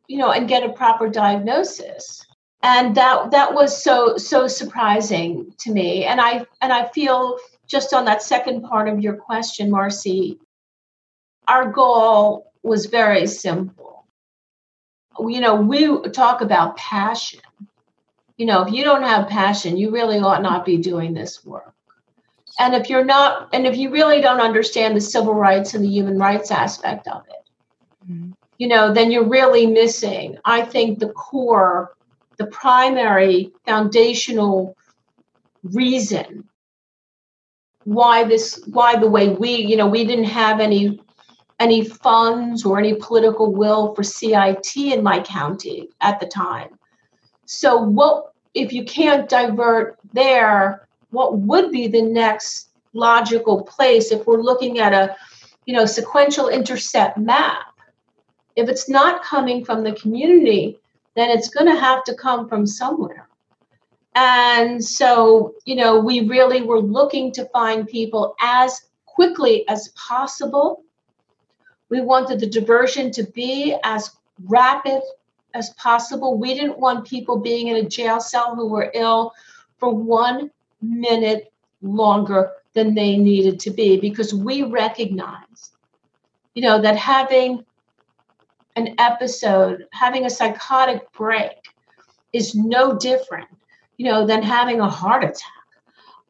you 0.08 0.18
know, 0.18 0.32
and 0.32 0.48
get 0.48 0.64
a 0.64 0.72
proper 0.72 1.10
diagnosis. 1.10 2.26
And 2.66 2.96
that 2.96 3.30
that 3.30 3.54
was 3.54 3.84
so 3.84 4.18
so 4.18 4.48
surprising 4.48 5.54
to 5.60 5.72
me. 5.72 6.04
And 6.04 6.20
I 6.20 6.48
and 6.62 6.74
I 6.74 6.88
feel 6.88 7.38
just 7.68 7.94
on 7.94 8.06
that 8.06 8.24
second 8.24 8.64
part 8.64 8.90
of 8.90 9.00
your 9.02 9.16
question, 9.16 9.70
Marcy, 9.70 10.40
our 11.48 11.72
goal 11.72 12.52
was 12.64 12.88
very 12.88 13.28
simple. 13.28 14.08
You 15.20 15.42
know, 15.42 15.56
we 15.56 16.10
talk 16.10 16.42
about 16.42 16.76
passion. 16.76 17.42
You 18.36 18.48
know, 18.48 18.64
if 18.64 18.74
you 18.74 18.84
don't 18.84 19.04
have 19.04 19.30
passion, 19.30 19.78
you 19.78 19.92
really 19.92 20.18
ought 20.18 20.42
not 20.42 20.66
be 20.66 20.78
doing 20.78 21.14
this 21.14 21.46
work. 21.46 21.76
And 22.58 22.74
if 22.74 22.90
you're 22.90 23.06
not, 23.06 23.50
and 23.54 23.68
if 23.68 23.78
you 23.78 23.92
really 23.92 24.22
don't 24.22 24.42
understand 24.42 24.96
the 24.96 25.02
civil 25.02 25.36
rights 25.36 25.76
and 25.76 25.84
the 25.84 25.90
human 25.90 26.18
rights 26.18 26.50
aspect 26.50 27.08
of 27.08 27.22
it, 27.30 28.12
mm-hmm. 28.12 28.32
you 28.58 28.68
know, 28.68 28.92
then 28.92 29.12
you're 29.12 29.30
really 29.30 29.68
missing, 29.68 30.38
I 30.44 30.64
think, 30.64 31.00
the 31.00 31.10
core, 31.10 31.96
the 32.38 32.48
primary 32.48 33.52
foundational 33.66 34.76
reason 35.64 36.48
why 37.84 38.24
this, 38.24 38.62
why 38.68 38.96
the 38.96 39.10
way 39.10 39.30
we, 39.30 39.56
you 39.56 39.78
know, 39.78 39.88
we 39.88 40.06
didn't 40.06 40.26
have 40.26 40.60
any 40.60 41.00
any 41.60 41.86
funds 41.86 42.66
or 42.66 42.78
any 42.78 42.96
political 42.96 43.54
will 43.54 43.96
for 43.96 44.04
CIT 44.04 44.76
in 44.76 45.02
my 45.02 45.22
county 45.22 45.88
at 46.02 46.20
the 46.20 46.26
time. 46.26 46.78
So 47.46 47.78
what 47.78 48.34
if 48.56 48.74
you 48.74 48.84
can't 48.86 49.30
divert 49.30 49.98
there 50.14 50.88
what 51.12 51.38
would 51.38 51.72
be 51.72 51.88
the 51.88 52.02
next 52.02 52.70
logical 52.94 53.64
place 53.64 54.12
if 54.12 54.26
we're 54.26 54.42
looking 54.42 54.80
at 54.80 54.94
a 54.94 55.16
you 55.66 55.74
know 55.74 55.86
sequential 55.86 56.48
intercept 56.48 57.18
map 57.18 57.74
if 58.56 58.70
it's 58.70 58.90
not 58.90 59.24
coming 59.24 59.64
from 59.64 59.84
the 59.84 59.92
community 59.94 60.80
then 61.16 61.30
it's 61.32 61.50
going 61.50 61.68
to 61.68 61.80
have 61.80 62.04
to 62.06 62.16
come 62.16 62.48
from 62.50 62.66
somewhere 62.68 63.28
And 64.16 64.84
so, 64.84 65.56
you 65.66 65.76
know, 65.76 66.00
we 66.00 66.28
really 66.28 66.62
were 66.64 66.80
looking 66.82 67.32
to 67.34 67.46
find 67.50 67.88
people 67.88 68.36
as 68.42 68.82
quickly 69.06 69.68
as 69.70 69.90
possible. 69.90 70.84
We 71.90 72.02
wanted 72.02 72.40
the 72.40 72.48
diversion 72.48 73.12
to 73.12 73.24
be 73.24 73.76
as 73.84 74.12
rapid 74.46 75.02
as 75.54 75.72
possible. 75.72 76.38
We 76.38 76.54
didn't 76.56 76.80
want 76.80 77.08
people 77.08 77.40
being 77.40 77.68
in 77.68 77.78
a 77.78 77.90
jail 77.90 78.20
cell 78.22 78.56
who 78.56 78.68
were 78.70 78.92
ill 78.94 79.34
for 79.80 79.94
one 79.94 80.52
minute 80.82 81.52
longer 81.82 82.52
than 82.74 82.96
they 82.96 83.18
needed 83.18 83.60
to 83.62 83.72
be 83.72 84.00
because 84.00 84.34
we 84.34 84.64
recognized, 84.64 85.76
you 86.56 86.64
know, 86.64 86.82
that 86.82 86.98
having 86.98 87.66
an 88.76 88.96
episode, 88.98 89.86
having 89.92 90.26
a 90.26 90.30
psychotic 90.30 91.12
break 91.14 91.70
is 92.34 92.56
no 92.56 92.98
different, 92.98 93.48
you 93.98 94.06
know, 94.06 94.26
than 94.26 94.44
having 94.44 94.82
a 94.82 94.90
heart 94.90 95.24
attack. 95.24 95.52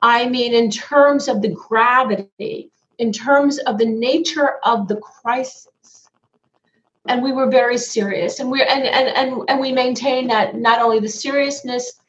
I 0.02 0.30
mean, 0.30 0.54
in 0.54 0.70
terms 0.70 1.28
of 1.28 1.42
the 1.42 1.50
gravity, 1.50 2.70
in 2.98 3.12
terms 3.12 3.58
of 3.60 3.78
the 3.78 3.86
nature 3.86 4.58
of 4.64 4.88
the 4.88 4.98
crisis. 4.98 6.08
And 7.08 7.22
we 7.22 7.32
were 7.32 7.50
very 7.50 7.78
serious. 7.78 8.40
And 8.40 8.50
we 8.50 8.64
and, 8.64 8.84
and, 8.84 9.10
and, 9.10 9.42
and 9.48 9.60
we 9.60 9.72
maintain 9.72 10.28
that 10.28 10.56
not 10.56 10.82
only 10.82 11.00
the 11.00 11.10
seriousness 11.10 12.00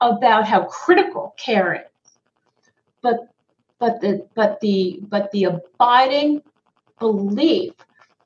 about 0.00 0.46
how 0.46 0.64
critical 0.64 1.34
care 1.36 1.74
is, 1.74 2.12
but 3.02 3.28
but 3.78 4.00
the 4.00 4.26
but 4.34 4.60
the 4.60 5.00
but 5.02 5.30
the 5.32 5.44
abiding 5.44 6.42
belief 6.98 7.72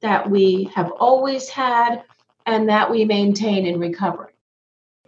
that 0.02 0.30
we 0.30 0.70
have 0.74 0.90
always 0.92 1.48
had 1.48 2.02
and 2.46 2.68
that 2.68 2.90
we 2.90 3.04
maintain 3.04 3.66
in 3.66 3.78
recovery. 3.78 4.32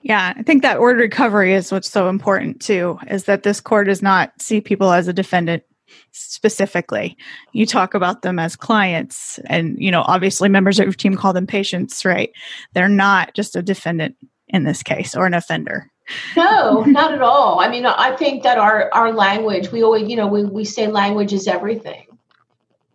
Yeah, 0.02 0.34
I 0.36 0.42
think 0.42 0.62
that 0.62 0.80
word 0.80 0.98
recovery 0.98 1.54
is 1.54 1.70
what's 1.70 1.90
so 1.90 2.08
important 2.08 2.60
too, 2.60 2.98
is 3.08 3.24
that 3.24 3.44
this 3.44 3.60
court 3.60 3.86
does 3.86 4.02
not 4.02 4.32
see 4.40 4.60
people 4.60 4.90
as 4.90 5.06
a 5.08 5.12
defendant 5.12 5.62
specifically. 6.10 7.16
You 7.52 7.66
talk 7.66 7.94
about 7.94 8.22
them 8.22 8.38
as 8.38 8.56
clients 8.56 9.38
and 9.46 9.76
you 9.78 9.90
know, 9.90 10.02
obviously 10.06 10.48
members 10.48 10.80
of 10.80 10.86
your 10.86 10.92
team 10.92 11.16
call 11.16 11.32
them 11.32 11.46
patients, 11.46 12.04
right? 12.04 12.30
They're 12.74 12.88
not 12.88 13.34
just 13.34 13.56
a 13.56 13.62
defendant 13.62 14.16
in 14.48 14.64
this 14.64 14.82
case 14.82 15.14
or 15.14 15.26
an 15.26 15.34
offender. 15.34 15.88
No, 16.36 16.82
not 16.82 17.14
at 17.14 17.22
all. 17.22 17.60
I 17.60 17.68
mean, 17.68 17.86
I 17.86 18.16
think 18.16 18.42
that 18.42 18.58
our 18.58 18.90
our 18.92 19.12
language, 19.12 19.70
we 19.70 19.82
always, 19.82 20.08
you 20.08 20.16
know, 20.16 20.26
we, 20.26 20.44
we 20.44 20.64
say 20.64 20.88
language 20.88 21.32
is 21.32 21.46
everything. 21.46 22.06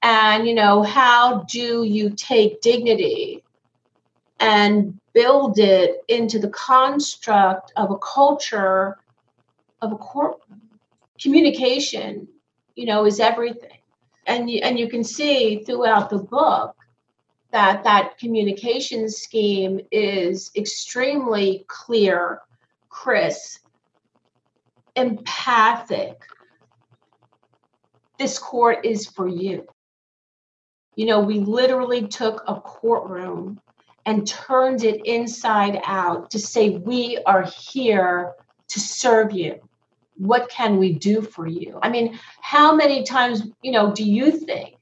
And, 0.01 0.47
you 0.47 0.53
know, 0.53 0.83
how 0.83 1.43
do 1.49 1.83
you 1.83 2.11
take 2.11 2.61
dignity 2.61 3.43
and 4.39 4.99
build 5.13 5.57
it 5.57 6.03
into 6.07 6.39
the 6.39 6.49
construct 6.49 7.73
of 7.75 7.91
a 7.91 7.97
culture 7.97 8.97
of 9.81 9.91
a 9.91 9.97
courtroom? 9.97 10.61
Communication, 11.19 12.27
you 12.75 12.85
know, 12.85 13.05
is 13.05 13.19
everything. 13.19 13.79
And 14.27 14.49
you, 14.49 14.59
and 14.61 14.77
you 14.77 14.87
can 14.87 15.03
see 15.03 15.63
throughout 15.63 16.09
the 16.09 16.19
book 16.19 16.75
that 17.51 17.83
that 17.85 18.17
communication 18.17 19.09
scheme 19.09 19.79
is 19.91 20.51
extremely 20.55 21.65
clear 21.67 22.41
Chris, 22.89 23.59
empathic. 24.95 26.17
This 28.19 28.37
court 28.37 28.85
is 28.85 29.07
for 29.07 29.27
you. 29.27 29.65
You 30.97 31.05
know, 31.05 31.19
we 31.19 31.39
literally 31.39 32.07
took 32.07 32.43
a 32.47 32.55
courtroom 32.59 33.61
and 34.07 34.27
turned 34.27 34.83
it 34.83 35.05
inside 35.05 35.79
out 35.85 36.31
to 36.31 36.39
say, 36.39 36.69
We 36.71 37.19
are 37.23 37.43
here 37.43 38.33
to 38.69 38.79
serve 38.79 39.31
you. 39.31 39.61
What 40.15 40.49
can 40.49 40.77
we 40.77 40.93
do 40.93 41.21
for 41.21 41.45
you? 41.45 41.77
I 41.83 41.89
mean, 41.89 42.19
how 42.41 42.75
many 42.75 43.03
times, 43.03 43.43
you 43.61 43.71
know, 43.71 43.93
do 43.93 44.03
you 44.03 44.31
think, 44.31 44.77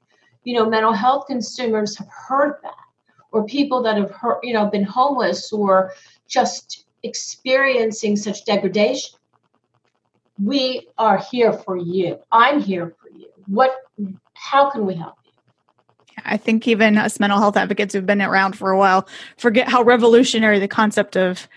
you 0.45 0.53
know, 0.53 0.69
mental 0.69 0.93
health 0.93 1.27
consumers 1.27 1.97
have 1.97 2.07
heard 2.07 2.55
that? 2.63 2.85
Or 3.33 3.45
people 3.45 3.83
that 3.83 3.97
have 3.97 4.11
heard, 4.11 4.39
you 4.41 4.53
know, 4.53 4.67
been 4.67 4.85
homeless 4.85 5.51
or 5.51 5.91
just 6.29 6.85
experiencing 7.03 8.15
such 8.15 8.45
degradation, 8.45 9.19
we 10.41 10.87
are 10.97 11.17
here 11.17 11.51
for 11.51 11.75
you. 11.75 12.19
I'm 12.31 12.61
here 12.61 12.95
for 13.01 13.09
you. 13.09 13.27
What 13.47 13.75
how 14.33 14.69
can 14.69 14.85
we 14.85 14.93
help? 14.93 15.15
I 16.25 16.37
think 16.37 16.67
even 16.67 16.97
us 16.97 17.19
mental 17.19 17.39
health 17.39 17.57
advocates 17.57 17.93
who've 17.93 18.05
been 18.05 18.21
around 18.21 18.57
for 18.57 18.71
a 18.71 18.77
while 18.77 19.07
forget 19.37 19.67
how 19.67 19.83
revolutionary 19.83 20.59
the 20.59 20.67
concept 20.67 21.15
of 21.15 21.47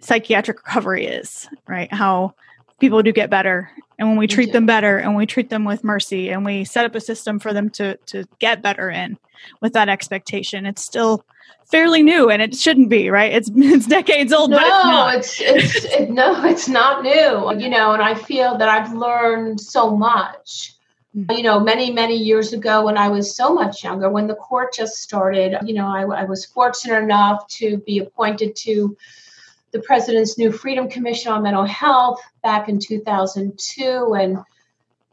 psychiatric 0.00 0.64
recovery 0.66 1.06
is, 1.06 1.48
right? 1.66 1.92
How 1.92 2.34
people 2.78 3.02
do 3.02 3.12
get 3.12 3.30
better 3.30 3.70
and 3.98 4.08
when 4.08 4.16
we 4.16 4.26
treat 4.26 4.52
them 4.52 4.66
better 4.66 4.98
and 4.98 5.16
we 5.16 5.26
treat 5.26 5.50
them 5.50 5.64
with 5.64 5.84
mercy 5.84 6.30
and 6.30 6.44
we 6.44 6.64
set 6.64 6.84
up 6.84 6.94
a 6.94 7.00
system 7.00 7.38
for 7.38 7.52
them 7.52 7.70
to 7.70 7.96
to 8.06 8.24
get 8.38 8.62
better 8.62 8.90
in 8.90 9.16
with 9.60 9.72
that 9.72 9.88
expectation 9.88 10.66
it's 10.66 10.84
still 10.84 11.24
fairly 11.70 12.02
new 12.02 12.30
and 12.30 12.42
it 12.42 12.54
shouldn't 12.54 12.88
be 12.88 13.10
right 13.10 13.32
it's 13.32 13.50
it's 13.56 13.86
decades 13.86 14.32
old 14.32 14.50
no, 14.50 14.58
but 14.58 15.16
it's 15.16 15.40
it's, 15.40 15.76
it's 15.76 15.84
it, 15.86 16.10
no 16.10 16.44
it's 16.44 16.68
not 16.68 17.02
new 17.02 17.62
you 17.62 17.70
know 17.70 17.92
and 17.92 18.02
i 18.02 18.14
feel 18.14 18.56
that 18.58 18.68
i've 18.68 18.92
learned 18.92 19.60
so 19.60 19.96
much. 19.96 20.73
Mm-hmm. 21.16 21.30
you 21.30 21.42
know 21.44 21.60
many 21.60 21.92
many 21.92 22.16
years 22.16 22.52
ago 22.52 22.86
when 22.86 22.98
i 22.98 23.08
was 23.08 23.36
so 23.36 23.54
much 23.54 23.84
younger 23.84 24.10
when 24.10 24.26
the 24.26 24.34
court 24.34 24.74
just 24.74 24.96
started 24.96 25.56
you 25.64 25.72
know 25.72 25.86
i, 25.86 26.02
I 26.02 26.24
was 26.24 26.44
fortunate 26.44 27.04
enough 27.04 27.46
to 27.58 27.76
be 27.78 28.00
appointed 28.00 28.56
to 28.56 28.96
the 29.70 29.78
president's 29.78 30.38
new 30.38 30.50
freedom 30.50 30.88
commission 30.88 31.30
on 31.30 31.44
mental 31.44 31.66
health 31.66 32.20
back 32.42 32.68
in 32.68 32.80
2002 32.80 34.14
and 34.14 34.38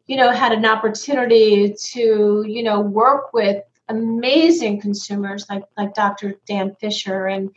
you 0.08 0.18
know 0.18 0.32
had 0.32 0.54
an 0.54 0.66
opportunity 0.66 1.76
to 1.80 2.46
you 2.48 2.64
know 2.64 2.82
work 2.82 3.32
with 3.32 3.64
amazing 3.88 4.82
consumers 4.82 5.46
like 5.52 5.64
like 5.78 5.94
Dr. 5.94 6.34
Dan 6.48 6.76
Fisher 6.80 7.28
and 7.28 7.52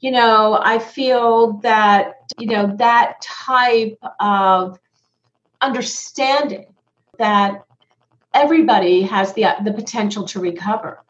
you 0.00 0.10
know 0.10 0.60
I 0.62 0.80
feel 0.80 1.54
that 1.62 2.30
you 2.38 2.48
know 2.48 2.76
that 2.76 3.22
type 3.22 3.98
of 4.20 4.78
understanding 5.62 6.66
that 7.18 7.64
everybody 8.34 9.02
has 9.02 9.32
the 9.34 9.46
the 9.64 9.72
potential 9.72 10.24
to 10.24 10.40
recover 10.40 11.02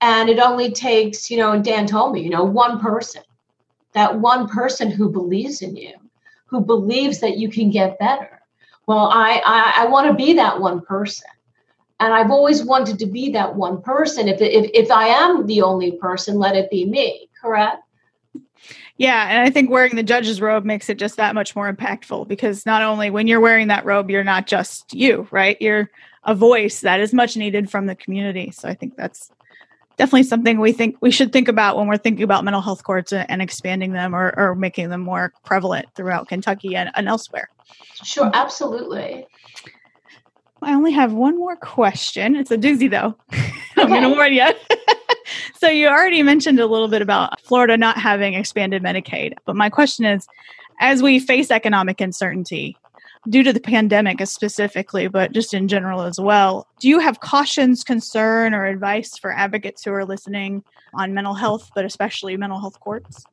and 0.00 0.28
it 0.28 0.38
only 0.38 0.70
takes 0.70 1.30
you 1.30 1.36
know 1.36 1.60
Dan 1.60 1.86
told 1.86 2.12
me 2.12 2.22
you 2.22 2.30
know 2.30 2.44
one 2.44 2.80
person 2.80 3.22
that 3.92 4.20
one 4.20 4.48
person 4.48 4.90
who 4.90 5.08
believes 5.10 5.62
in 5.62 5.76
you, 5.76 5.94
who 6.46 6.60
believes 6.60 7.20
that 7.20 7.38
you 7.38 7.48
can 7.48 7.70
get 7.70 7.98
better. 7.98 8.40
Well, 8.86 9.10
I, 9.12 9.42
I, 9.44 9.74
I 9.78 9.86
want 9.86 10.08
to 10.08 10.14
be 10.14 10.34
that 10.34 10.60
one 10.60 10.80
person. 10.80 11.28
And 11.98 12.14
I've 12.14 12.30
always 12.30 12.64
wanted 12.64 12.98
to 13.00 13.06
be 13.06 13.30
that 13.32 13.54
one 13.54 13.82
person. 13.82 14.26
If, 14.26 14.40
if, 14.40 14.70
if 14.72 14.90
I 14.90 15.08
am 15.08 15.46
the 15.46 15.62
only 15.62 15.92
person, 15.92 16.38
let 16.38 16.56
it 16.56 16.70
be 16.70 16.86
me, 16.86 17.28
correct? 17.40 17.82
Yeah, 19.00 19.30
and 19.30 19.38
I 19.38 19.48
think 19.48 19.70
wearing 19.70 19.96
the 19.96 20.02
judge's 20.02 20.42
robe 20.42 20.66
makes 20.66 20.90
it 20.90 20.98
just 20.98 21.16
that 21.16 21.34
much 21.34 21.56
more 21.56 21.72
impactful 21.72 22.28
because 22.28 22.66
not 22.66 22.82
only 22.82 23.08
when 23.08 23.26
you're 23.26 23.40
wearing 23.40 23.68
that 23.68 23.86
robe, 23.86 24.10
you're 24.10 24.22
not 24.22 24.46
just 24.46 24.92
you, 24.92 25.26
right? 25.30 25.56
You're 25.58 25.90
a 26.24 26.34
voice 26.34 26.82
that 26.82 27.00
is 27.00 27.14
much 27.14 27.34
needed 27.34 27.70
from 27.70 27.86
the 27.86 27.94
community. 27.94 28.50
So 28.50 28.68
I 28.68 28.74
think 28.74 28.96
that's 28.96 29.30
definitely 29.96 30.24
something 30.24 30.60
we 30.60 30.72
think 30.72 30.98
we 31.00 31.10
should 31.10 31.32
think 31.32 31.48
about 31.48 31.78
when 31.78 31.86
we're 31.86 31.96
thinking 31.96 32.24
about 32.24 32.44
mental 32.44 32.60
health 32.60 32.84
courts 32.84 33.10
and 33.10 33.40
expanding 33.40 33.92
them 33.94 34.14
or, 34.14 34.34
or 34.36 34.54
making 34.54 34.90
them 34.90 35.00
more 35.00 35.32
prevalent 35.46 35.86
throughout 35.96 36.28
Kentucky 36.28 36.76
and, 36.76 36.90
and 36.94 37.08
elsewhere. 37.08 37.48
Sure, 38.04 38.30
absolutely. 38.34 39.26
I 40.60 40.74
only 40.74 40.92
have 40.92 41.14
one 41.14 41.38
more 41.38 41.56
question. 41.56 42.36
It's 42.36 42.50
a 42.50 42.58
doozy 42.58 42.90
though. 42.90 43.16
I'm 43.78 43.88
going 43.88 44.02
to 44.02 44.10
warn 44.10 44.34
you. 44.34 44.50
So 45.60 45.68
you 45.68 45.88
already 45.88 46.22
mentioned 46.22 46.58
a 46.58 46.66
little 46.66 46.88
bit 46.88 47.02
about 47.02 47.38
Florida 47.42 47.76
not 47.76 47.98
having 47.98 48.34
expanded 48.34 48.82
Medicaid, 48.82 49.34
but 49.44 49.56
my 49.56 49.68
question 49.68 50.06
is 50.06 50.26
as 50.80 51.02
we 51.02 51.18
face 51.18 51.50
economic 51.50 52.00
uncertainty, 52.00 52.76
due 53.28 53.42
to 53.42 53.52
the 53.52 53.60
pandemic 53.60 54.26
specifically, 54.26 55.06
but 55.06 55.32
just 55.32 55.52
in 55.52 55.68
general 55.68 56.00
as 56.00 56.18
well. 56.18 56.66
Do 56.80 56.88
you 56.88 57.00
have 57.00 57.20
cautions, 57.20 57.84
concern, 57.84 58.54
or 58.54 58.64
advice 58.64 59.18
for 59.18 59.30
advocates 59.30 59.84
who 59.84 59.92
are 59.92 60.04
listening 60.04 60.64
on 60.94 61.12
mental 61.12 61.34
health, 61.34 61.70
but 61.74 61.84
especially 61.84 62.36
mental 62.38 62.58
health 62.58 62.80
courts? 62.80 63.24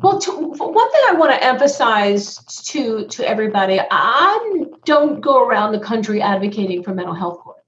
Well, 0.00 0.20
to, 0.20 0.30
one 0.30 0.92
thing 0.92 1.02
I 1.08 1.14
want 1.16 1.32
to 1.32 1.42
emphasize 1.42 2.36
to 2.66 3.06
to 3.06 3.28
everybody, 3.28 3.80
I 3.90 4.64
don't 4.84 5.20
go 5.20 5.44
around 5.44 5.72
the 5.72 5.80
country 5.80 6.20
advocating 6.20 6.82
for 6.82 6.94
mental 6.94 7.14
health 7.14 7.38
courts. 7.38 7.63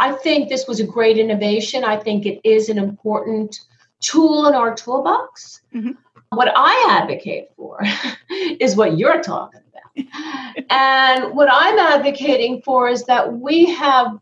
I 0.00 0.12
think 0.12 0.48
this 0.48 0.66
was 0.66 0.80
a 0.80 0.86
great 0.86 1.18
innovation. 1.18 1.84
I 1.84 1.98
think 1.98 2.24
it 2.24 2.40
is 2.42 2.70
an 2.70 2.78
important 2.78 3.60
tool 4.00 4.46
in 4.46 4.54
our 4.54 4.74
toolbox. 4.74 5.60
Mm-hmm. 5.74 5.92
What 6.30 6.50
I 6.56 6.86
advocate 6.88 7.50
for 7.54 7.82
is 8.30 8.76
what 8.76 8.96
you're 8.96 9.22
talking 9.22 9.60
about. 9.70 10.66
and 10.70 11.34
what 11.34 11.48
I'm 11.52 11.78
advocating 11.78 12.62
for 12.62 12.88
is 12.88 13.04
that 13.04 13.34
we 13.34 13.66
have 13.66 14.18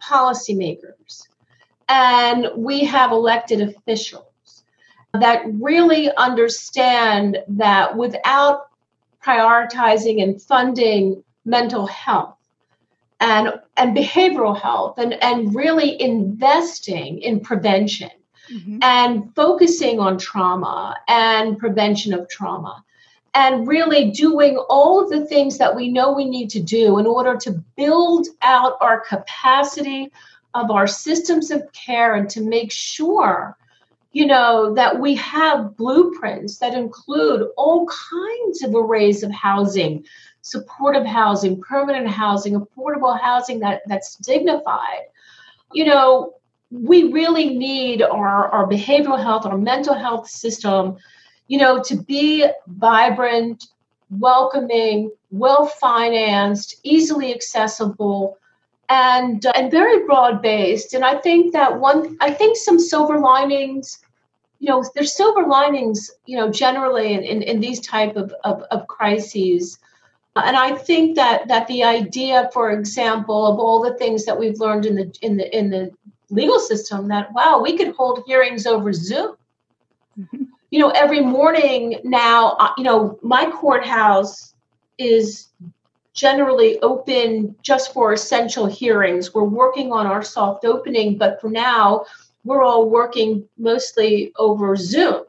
policymakers 0.00 1.26
and 1.88 2.46
we 2.54 2.84
have 2.84 3.10
elected 3.10 3.60
officials 3.62 4.62
that 5.12 5.42
really 5.54 6.14
understand 6.14 7.38
that 7.48 7.96
without 7.96 8.68
prioritizing 9.24 10.22
and 10.22 10.40
funding 10.40 11.24
mental 11.44 11.86
health 11.88 12.36
and 13.20 13.52
and 13.76 13.96
behavioral 13.96 14.58
health 14.58 14.98
and 14.98 15.14
and 15.22 15.54
really 15.54 16.00
investing 16.00 17.20
in 17.20 17.40
prevention 17.40 18.10
mm-hmm. 18.50 18.78
and 18.82 19.34
focusing 19.34 20.00
on 20.00 20.18
trauma 20.18 20.96
and 21.06 21.58
prevention 21.58 22.14
of 22.14 22.28
trauma 22.28 22.82
and 23.34 23.68
really 23.68 24.10
doing 24.10 24.56
all 24.68 25.02
of 25.02 25.10
the 25.10 25.24
things 25.26 25.58
that 25.58 25.76
we 25.76 25.88
know 25.88 26.12
we 26.12 26.24
need 26.24 26.50
to 26.50 26.60
do 26.60 26.98
in 26.98 27.06
order 27.06 27.36
to 27.36 27.52
build 27.76 28.26
out 28.42 28.76
our 28.80 29.00
capacity 29.00 30.10
of 30.54 30.70
our 30.70 30.86
systems 30.86 31.50
of 31.50 31.62
care 31.72 32.14
and 32.14 32.28
to 32.30 32.40
make 32.40 32.72
sure 32.72 33.56
you 34.12 34.26
know 34.26 34.74
that 34.74 34.98
we 34.98 35.14
have 35.14 35.76
blueprints 35.76 36.58
that 36.58 36.74
include 36.74 37.48
all 37.56 37.86
kinds 37.86 38.62
of 38.62 38.74
arrays 38.74 39.22
of 39.22 39.30
housing 39.30 40.04
supportive 40.42 41.06
housing 41.06 41.60
permanent 41.60 42.08
housing 42.08 42.54
affordable 42.54 43.18
housing 43.20 43.60
that 43.60 43.82
that's 43.86 44.16
dignified 44.16 45.04
you 45.72 45.84
know 45.84 46.34
we 46.70 47.12
really 47.12 47.56
need 47.56 48.00
our, 48.02 48.48
our 48.48 48.66
behavioral 48.66 49.20
health 49.20 49.44
our 49.46 49.58
mental 49.58 49.94
health 49.94 50.28
system 50.28 50.96
you 51.48 51.58
know 51.58 51.82
to 51.82 51.96
be 51.96 52.46
vibrant 52.66 53.66
welcoming 54.10 55.10
well 55.30 55.66
financed 55.66 56.80
easily 56.82 57.34
accessible 57.34 58.38
and 58.90 59.46
uh, 59.46 59.52
and 59.54 59.70
very 59.70 60.04
broad 60.04 60.42
based. 60.42 60.92
And 60.92 61.04
I 61.04 61.16
think 61.16 61.52
that 61.54 61.80
one, 61.80 62.18
I 62.20 62.32
think 62.32 62.56
some 62.56 62.78
silver 62.78 63.18
linings. 63.18 63.98
You 64.58 64.68
know, 64.68 64.84
there's 64.94 65.14
silver 65.14 65.46
linings. 65.46 66.10
You 66.26 66.36
know, 66.36 66.50
generally 66.50 67.14
in, 67.14 67.22
in, 67.22 67.42
in 67.42 67.60
these 67.60 67.80
type 67.80 68.16
of, 68.16 68.34
of, 68.44 68.62
of 68.70 68.86
crises. 68.88 69.78
And 70.36 70.56
I 70.56 70.76
think 70.76 71.16
that 71.16 71.48
that 71.48 71.66
the 71.66 71.82
idea, 71.82 72.48
for 72.52 72.70
example, 72.70 73.46
of 73.46 73.58
all 73.58 73.82
the 73.82 73.96
things 73.96 74.24
that 74.24 74.38
we've 74.38 74.60
learned 74.60 74.86
in 74.86 74.94
the 74.94 75.12
in 75.22 75.36
the 75.36 75.56
in 75.56 75.70
the 75.70 75.90
legal 76.30 76.60
system, 76.60 77.08
that 77.08 77.32
wow, 77.32 77.60
we 77.60 77.76
could 77.76 77.94
hold 77.96 78.22
hearings 78.26 78.66
over 78.66 78.92
Zoom. 78.92 79.36
Mm-hmm. 80.18 80.44
You 80.70 80.78
know, 80.78 80.90
every 80.90 81.20
morning 81.20 82.00
now, 82.04 82.50
uh, 82.60 82.72
you 82.78 82.84
know, 82.84 83.18
my 83.22 83.50
courthouse 83.50 84.54
is 84.98 85.48
generally 86.14 86.78
open 86.80 87.56
just 87.62 87.92
for 87.92 88.12
essential 88.12 88.66
hearings. 88.66 89.34
We're 89.34 89.42
working 89.42 89.90
on 89.90 90.06
our 90.06 90.22
soft 90.22 90.64
opening, 90.64 91.18
but 91.18 91.40
for 91.40 91.50
now, 91.50 92.04
we're 92.44 92.62
all 92.62 92.88
working 92.88 93.48
mostly 93.58 94.32
over 94.36 94.76
Zoom. 94.76 95.24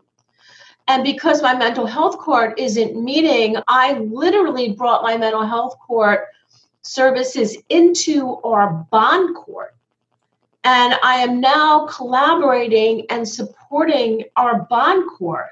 And 0.91 1.05
because 1.05 1.41
my 1.41 1.55
mental 1.55 1.85
health 1.85 2.17
court 2.17 2.59
isn't 2.59 3.01
meeting, 3.01 3.55
I 3.69 3.93
literally 3.93 4.73
brought 4.73 5.03
my 5.03 5.15
mental 5.15 5.47
health 5.47 5.79
court 5.79 6.27
services 6.81 7.57
into 7.69 8.41
our 8.43 8.85
bond 8.91 9.33
court. 9.33 9.73
And 10.65 10.95
I 11.01 11.19
am 11.19 11.39
now 11.39 11.87
collaborating 11.87 13.05
and 13.09 13.25
supporting 13.25 14.25
our 14.35 14.63
bond 14.63 15.09
court 15.17 15.51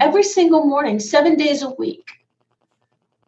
every 0.00 0.22
single 0.22 0.64
morning, 0.64 1.00
seven 1.00 1.34
days 1.34 1.62
a 1.62 1.70
week 1.70 2.08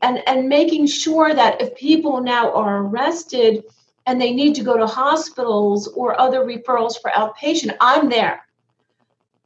and 0.01 0.22
and 0.28 0.49
making 0.49 0.86
sure 0.86 1.34
that 1.34 1.61
if 1.61 1.74
people 1.74 2.20
now 2.20 2.53
are 2.53 2.84
arrested 2.84 3.64
and 4.07 4.20
they 4.20 4.32
need 4.32 4.55
to 4.55 4.62
go 4.62 4.76
to 4.76 4.86
hospitals 4.86 5.88
or 5.88 6.20
other 6.20 6.45
referrals 6.45 7.01
for 7.01 7.11
outpatient 7.12 7.76
i'm 7.80 8.09
there 8.09 8.45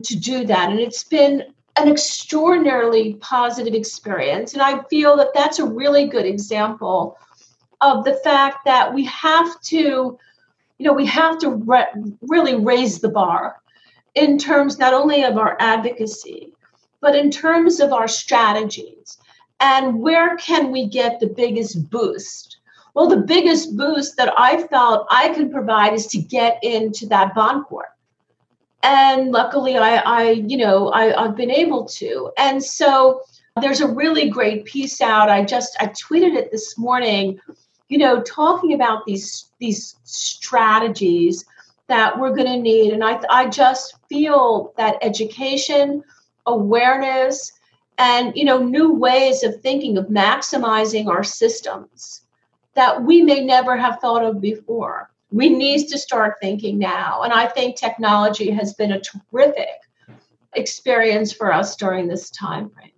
to 0.02 0.16
do 0.18 0.46
that 0.46 0.70
and 0.70 0.80
it's 0.80 1.04
been 1.04 1.44
an 1.76 1.88
extraordinarily 1.88 3.14
positive 3.14 3.74
experience 3.74 4.52
and 4.52 4.62
i 4.62 4.82
feel 4.84 5.16
that 5.16 5.32
that's 5.34 5.58
a 5.58 5.64
really 5.64 6.06
good 6.06 6.26
example 6.26 7.18
of 7.80 8.04
the 8.04 8.14
fact 8.14 8.64
that 8.64 8.92
we 8.92 9.04
have 9.04 9.60
to 9.60 10.18
you 10.78 10.86
know 10.86 10.92
we 10.92 11.06
have 11.06 11.38
to 11.38 11.50
re- 11.50 11.86
really 12.22 12.54
raise 12.54 13.00
the 13.00 13.08
bar 13.08 13.56
in 14.14 14.38
terms 14.38 14.78
not 14.78 14.94
only 14.94 15.22
of 15.22 15.36
our 15.36 15.56
advocacy 15.60 16.52
but 17.00 17.14
in 17.14 17.30
terms 17.30 17.80
of 17.80 17.92
our 17.92 18.08
strategies 18.08 19.18
and 19.60 20.00
where 20.00 20.36
can 20.36 20.70
we 20.70 20.86
get 20.86 21.18
the 21.18 21.28
biggest 21.28 21.90
boost? 21.90 22.58
Well, 22.94 23.08
the 23.08 23.18
biggest 23.18 23.76
boost 23.76 24.16
that 24.16 24.32
I 24.36 24.66
felt 24.66 25.06
I 25.10 25.30
could 25.30 25.52
provide 25.52 25.92
is 25.92 26.06
to 26.08 26.18
get 26.18 26.58
into 26.62 27.06
that 27.06 27.34
bond 27.34 27.66
court. 27.66 27.88
And 28.86 29.32
luckily, 29.32 29.76
I, 29.76 29.96
I 29.96 30.30
you 30.30 30.56
know, 30.56 30.90
I, 30.90 31.24
I've 31.24 31.34
been 31.34 31.50
able 31.50 31.86
to. 31.86 32.30
And 32.38 32.62
so 32.62 33.22
there's 33.60 33.80
a 33.80 33.88
really 33.88 34.30
great 34.30 34.64
piece 34.64 35.00
out. 35.00 35.28
I 35.28 35.44
just 35.44 35.76
I 35.80 35.86
tweeted 35.88 36.36
it 36.36 36.52
this 36.52 36.78
morning, 36.78 37.40
you 37.88 37.98
know, 37.98 38.22
talking 38.22 38.72
about 38.74 39.04
these 39.04 39.46
these 39.58 39.96
strategies 40.04 41.44
that 41.88 42.16
we're 42.16 42.34
going 42.34 42.46
to 42.46 42.60
need. 42.60 42.92
And 42.92 43.02
I 43.02 43.20
I 43.28 43.48
just 43.48 43.96
feel 44.08 44.72
that 44.76 44.98
education, 45.02 46.04
awareness, 46.46 47.52
and 47.98 48.36
you 48.36 48.44
know 48.44 48.62
new 48.62 48.92
ways 48.92 49.42
of 49.42 49.60
thinking 49.62 49.98
of 49.98 50.06
maximizing 50.06 51.08
our 51.08 51.24
systems 51.24 52.20
that 52.74 53.02
we 53.02 53.20
may 53.22 53.44
never 53.44 53.76
have 53.76 53.98
thought 53.98 54.24
of 54.24 54.40
before 54.40 55.10
we 55.30 55.48
need 55.48 55.86
to 55.88 55.98
start 55.98 56.36
thinking 56.40 56.78
now 56.78 57.22
and 57.22 57.32
i 57.32 57.46
think 57.46 57.76
technology 57.76 58.50
has 58.50 58.74
been 58.74 58.92
a 58.92 59.00
terrific 59.00 59.68
experience 60.54 61.32
for 61.32 61.52
us 61.52 61.76
during 61.76 62.08
this 62.08 62.30
time 62.30 62.70
frame 62.70 62.90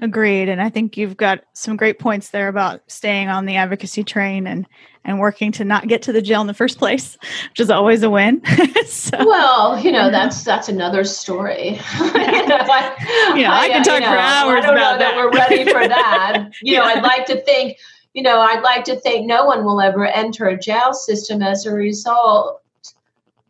agreed 0.00 0.48
and 0.48 0.60
i 0.60 0.68
think 0.68 0.96
you've 0.96 1.16
got 1.16 1.40
some 1.54 1.76
great 1.76 1.98
points 1.98 2.30
there 2.30 2.48
about 2.48 2.82
staying 2.86 3.28
on 3.28 3.46
the 3.46 3.56
advocacy 3.56 4.04
train 4.04 4.46
and 4.46 4.66
and 5.06 5.20
working 5.20 5.52
to 5.52 5.64
not 5.64 5.86
get 5.86 6.02
to 6.02 6.12
the 6.12 6.20
jail 6.20 6.40
in 6.40 6.46
the 6.48 6.54
first 6.54 6.78
place, 6.78 7.16
which 7.50 7.60
is 7.60 7.70
always 7.70 8.02
a 8.02 8.10
win. 8.10 8.42
so, 8.86 9.16
well, 9.18 9.78
you 9.78 9.92
know, 9.92 10.10
that's 10.10 10.44
that's 10.44 10.68
another 10.68 11.04
story. 11.04 11.80
you 11.98 12.12
know, 12.12 12.58
I, 12.58 13.32
know, 13.34 13.50
I, 13.50 13.60
I 13.62 13.68
can 13.68 13.84
talk 13.84 13.94
you 13.94 14.00
know, 14.00 14.12
for 14.12 14.18
hours 14.18 14.64
about 14.64 14.74
know 14.74 14.98
that. 14.98 14.98
that 14.98 15.16
we're 15.16 15.30
ready 15.30 15.64
for 15.64 15.88
that. 15.88 16.50
You 16.60 16.74
yeah. 16.74 16.78
know, 16.80 16.84
I'd 16.86 17.02
like 17.02 17.24
to 17.26 17.40
think, 17.42 17.78
you 18.16 18.22
know, 18.22 18.40
I'd 18.40 18.62
like 18.62 18.84
to 18.84 18.96
think 18.96 19.26
no 19.26 19.44
one 19.44 19.62
will 19.62 19.78
ever 19.78 20.06
enter 20.06 20.46
a 20.46 20.58
jail 20.58 20.94
system 20.94 21.42
as 21.42 21.66
a 21.66 21.70
result, 21.72 22.62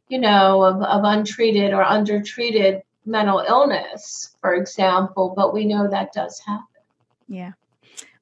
you 0.09 0.19
know, 0.19 0.65
of, 0.65 0.83
of 0.83 1.03
untreated 1.05 1.73
or 1.73 1.85
undertreated 1.85 2.83
mental 3.07 3.39
illness, 3.39 4.35
for 4.41 4.57
example, 4.57 5.33
but 5.37 5.55
we 5.55 5.65
know 5.65 5.89
that 5.89 6.13
does 6.13 6.41
happen. 6.45 6.67
Yeah. 7.29 7.53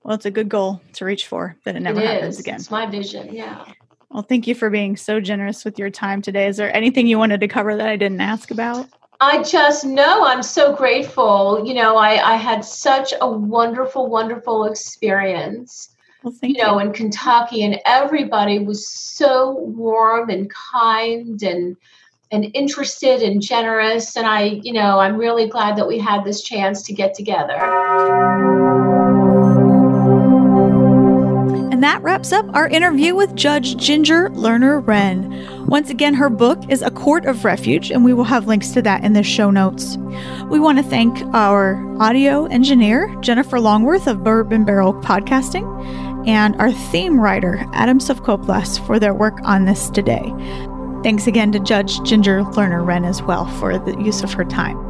Well, 0.02 0.16
it's 0.16 0.26
a 0.26 0.30
good 0.30 0.50
goal 0.50 0.82
to 0.92 1.06
reach 1.06 1.26
for 1.26 1.56
that 1.64 1.76
it 1.76 1.80
never 1.80 2.02
it 2.02 2.06
happens 2.06 2.38
again. 2.38 2.56
It's 2.56 2.70
my 2.70 2.84
vision. 2.84 3.34
Yeah. 3.34 3.64
Well, 4.10 4.22
thank 4.22 4.46
you 4.46 4.54
for 4.54 4.68
being 4.68 4.98
so 4.98 5.20
generous 5.20 5.64
with 5.64 5.78
your 5.78 5.88
time 5.88 6.20
today. 6.20 6.46
Is 6.46 6.58
there 6.58 6.76
anything 6.76 7.06
you 7.06 7.18
wanted 7.18 7.40
to 7.40 7.48
cover 7.48 7.74
that 7.74 7.88
I 7.88 7.96
didn't 7.96 8.20
ask 8.20 8.50
about? 8.50 8.86
I 9.18 9.42
just 9.42 9.86
know 9.86 10.26
I'm 10.26 10.42
so 10.42 10.76
grateful. 10.76 11.64
You 11.66 11.72
know, 11.72 11.96
I, 11.96 12.34
I 12.34 12.36
had 12.36 12.66
such 12.66 13.14
a 13.18 13.30
wonderful, 13.30 14.10
wonderful 14.10 14.66
experience. 14.66 15.88
Well, 16.24 16.34
you, 16.40 16.54
you 16.54 16.62
know, 16.62 16.78
in 16.78 16.92
Kentucky, 16.92 17.62
and 17.62 17.78
everybody 17.84 18.58
was 18.58 18.88
so 18.88 19.58
warm 19.58 20.30
and 20.30 20.50
kind 20.50 21.42
and 21.42 21.76
and 22.30 22.50
interested 22.54 23.22
and 23.22 23.42
generous. 23.42 24.16
And 24.16 24.26
I, 24.26 24.60
you 24.62 24.72
know, 24.72 24.98
I'm 24.98 25.18
really 25.18 25.46
glad 25.46 25.76
that 25.76 25.86
we 25.86 25.98
had 25.98 26.24
this 26.24 26.42
chance 26.42 26.82
to 26.84 26.94
get 26.94 27.14
together. 27.14 27.54
And 31.70 31.82
that 31.82 32.02
wraps 32.02 32.32
up 32.32 32.46
our 32.54 32.68
interview 32.68 33.14
with 33.14 33.34
Judge 33.36 33.76
Ginger 33.76 34.30
Lerner 34.30 34.84
Wren. 34.84 35.66
Once 35.66 35.90
again, 35.90 36.14
her 36.14 36.30
book 36.30 36.58
is 36.70 36.82
A 36.82 36.90
Court 36.90 37.26
of 37.26 37.44
Refuge, 37.44 37.90
and 37.90 38.04
we 38.04 38.14
will 38.14 38.24
have 38.24 38.46
links 38.46 38.70
to 38.70 38.82
that 38.82 39.04
in 39.04 39.12
the 39.12 39.22
show 39.22 39.50
notes. 39.50 39.96
We 40.48 40.58
want 40.58 40.78
to 40.78 40.84
thank 40.84 41.22
our 41.34 41.84
audio 42.00 42.46
engineer, 42.46 43.14
Jennifer 43.20 43.60
Longworth 43.60 44.06
of 44.06 44.24
Bourbon 44.24 44.64
Barrel 44.64 44.94
Podcasting, 44.94 45.64
and 46.26 46.56
our 46.56 46.72
theme 46.72 47.20
writer, 47.20 47.66
Adam 47.72 47.98
Sovkoplas, 47.98 48.84
for 48.86 48.98
their 48.98 49.14
work 49.14 49.38
on 49.42 49.64
this 49.64 49.90
today. 49.90 50.32
Thanks 51.02 51.26
again 51.26 51.52
to 51.52 51.58
Judge 51.58 52.02
Ginger 52.02 52.42
Lerner 52.42 52.84
Wren 52.84 53.04
as 53.04 53.22
well 53.22 53.46
for 53.58 53.78
the 53.78 54.00
use 54.00 54.22
of 54.22 54.32
her 54.32 54.44
time. 54.44 54.84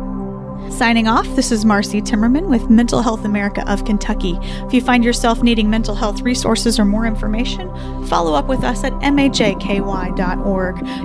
Signing 0.71 1.07
off, 1.07 1.27
this 1.37 1.53
is 1.53 1.65
Marcy 1.65 2.01
Timmerman 2.01 2.49
with 2.49 2.71
Mental 2.71 3.03
Health 3.03 3.25
America 3.25 3.71
of 3.71 3.85
Kentucky. 3.85 4.39
If 4.43 4.73
you 4.73 4.81
find 4.81 5.05
yourself 5.05 5.43
needing 5.43 5.69
mental 5.69 5.95
health 5.95 6.23
resources 6.23 6.79
or 6.81 6.85
more 6.85 7.07
information, 7.07 7.69
follow 8.07 8.35
up 8.35 8.47
with 8.47 8.65
us 8.65 8.83
at 8.83 8.93
mhaky.org. 8.95 9.81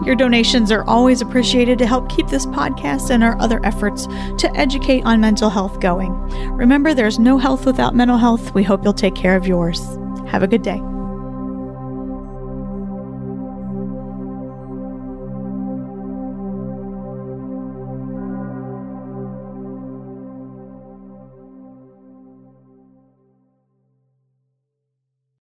Your 0.06 0.16
donations 0.16 0.72
are 0.72 0.84
always 0.86 1.22
appreciated 1.22 1.78
to 1.80 1.86
help 1.86 2.10
keep 2.10 2.28
this 2.30 2.46
podcast 2.46 3.10
and 3.12 3.24
our 3.24 3.40
other 3.40 3.64
efforts 3.66 4.08
to 4.38 4.50
educate 4.56 5.04
on 5.04 5.20
mental 5.20 5.50
health 5.50 5.80
going. 5.80 6.14
Remember, 6.56 6.94
there's 6.94 7.20
no 7.20 7.38
health 7.38 7.66
without 7.66 7.96
mental 7.96 8.18
health. 8.18 8.54
We 8.54 8.64
hope 8.64 8.84
you'll 8.84 8.94
take 8.94 9.16
care 9.16 9.36
of 9.36 9.46
yours. 9.46 9.99
Have 10.30 10.44
a 10.44 10.48
good 10.48 10.62
day. 10.62 10.99